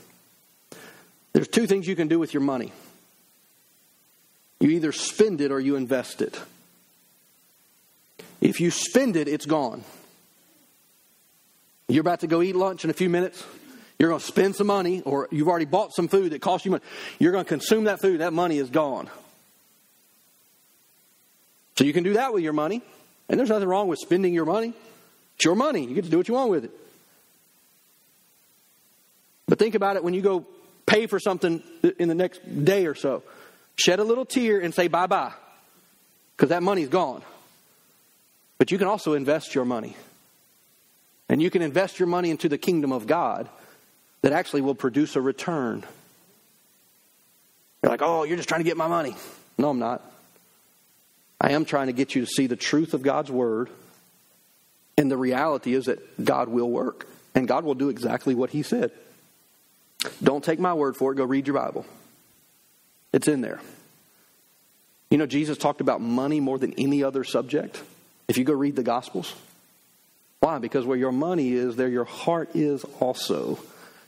[1.33, 2.73] There's two things you can do with your money
[4.61, 6.39] you either spend it or you invest it.
[8.43, 9.85] If you spend it, it's gone.
[11.91, 13.45] You're about to go eat lunch in a few minutes.
[13.99, 16.71] You're going to spend some money, or you've already bought some food that cost you
[16.71, 16.85] money.
[17.19, 18.21] You're going to consume that food.
[18.21, 19.11] That money is gone.
[21.77, 22.81] So you can do that with your money.
[23.29, 24.73] And there's nothing wrong with spending your money.
[25.37, 25.85] It's your money.
[25.85, 26.71] You get to do what you want with it.
[29.47, 30.47] But think about it when you go
[30.87, 31.63] pay for something
[31.99, 33.23] in the next day or so.
[33.77, 35.33] Shed a little tear and say bye bye
[36.37, 37.23] because that money's gone.
[38.59, 39.97] But you can also invest your money.
[41.31, 43.49] And you can invest your money into the kingdom of God
[44.23, 45.85] that actually will produce a return.
[47.83, 49.15] You're like, oh, you're just trying to get my money.
[49.57, 50.03] No, I'm not.
[51.41, 53.71] I am trying to get you to see the truth of God's word.
[54.99, 58.65] And the reality is that God will work, and God will do exactly what He
[58.65, 58.91] said.
[60.23, 61.15] Don't take my word for it.
[61.15, 61.87] Go read your Bible,
[63.13, 63.61] it's in there.
[65.11, 67.81] You know, Jesus talked about money more than any other subject.
[68.27, 69.35] If you go read the Gospels,
[70.41, 70.59] why?
[70.59, 73.59] Because where your money is, there your heart is also.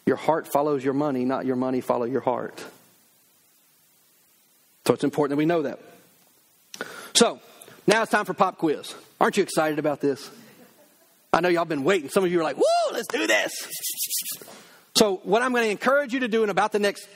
[0.06, 2.64] Your heart follows your money, not your money follow your heart.
[4.86, 5.78] So it's important that we know that.
[7.14, 7.38] So,
[7.86, 8.94] now it's time for pop quiz.
[9.20, 10.30] Aren't you excited about this?
[11.32, 12.08] I know y'all been waiting.
[12.08, 13.52] Some of you are like, woo, let's do this.
[14.96, 17.06] So, what I'm going to encourage you to do in about the next,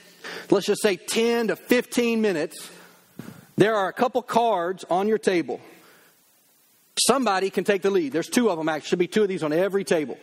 [0.49, 2.69] let's just say 10 to 15 minutes,
[3.57, 5.59] there are a couple cards on your table.
[6.97, 8.11] Somebody can take the lead.
[8.11, 8.89] There's two of them, actually.
[8.89, 10.17] Should be two of these on every table.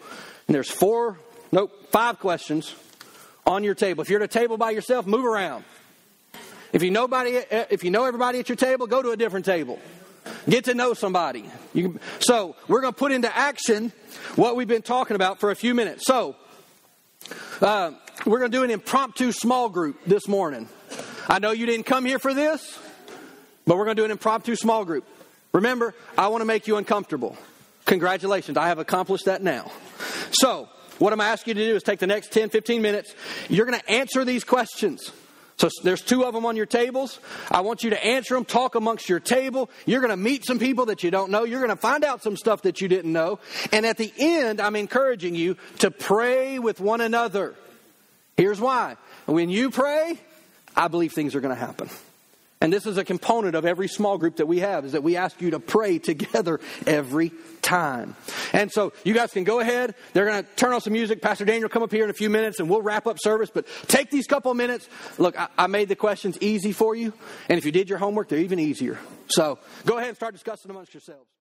[0.46, 1.18] And there's four
[1.54, 2.74] Nope, five questions
[3.46, 4.02] on your table.
[4.02, 5.64] If you're at a table by yourself, move around.
[6.72, 9.78] If you nobody, if you know everybody at your table, go to a different table.
[10.48, 11.44] Get to know somebody.
[11.72, 13.92] You, so we're going to put into action
[14.34, 16.06] what we've been talking about for a few minutes.
[16.06, 16.34] So
[17.60, 17.92] uh,
[18.26, 20.68] we're going to do an impromptu small group this morning.
[21.28, 22.80] I know you didn't come here for this,
[23.64, 25.06] but we're going to do an impromptu small group.
[25.54, 27.38] Remember, I want to make you uncomfortable.
[27.86, 29.70] Congratulations, I have accomplished that now.
[30.32, 33.14] So what I'm asking you to do is take the next 10, 15 minutes.
[33.48, 35.12] You're going to answer these questions.
[35.56, 37.20] So So there's two of them on your tables.
[37.50, 39.70] I want you to answer them, talk amongst your table.
[39.86, 41.44] You're going to meet some people that you don't know.
[41.44, 43.38] You're going to find out some stuff that you didn't know.
[43.72, 47.54] And at the end, I'm encouraging you to pray with one another.
[48.36, 48.96] Here's why.
[49.26, 50.18] When you pray,
[50.74, 51.88] I believe things are going to happen.
[52.64, 55.18] And this is a component of every small group that we have is that we
[55.18, 58.16] ask you to pray together every time.
[58.54, 59.94] And so you guys can go ahead.
[60.14, 61.20] They're going to turn on some music.
[61.20, 63.50] Pastor Daniel come up here in a few minutes and we'll wrap up service.
[63.52, 64.88] But take these couple minutes.
[65.18, 67.12] Look, I, I made the questions easy for you.
[67.50, 68.98] And if you did your homework, they're even easier.
[69.28, 71.33] So go ahead and start discussing amongst yourselves.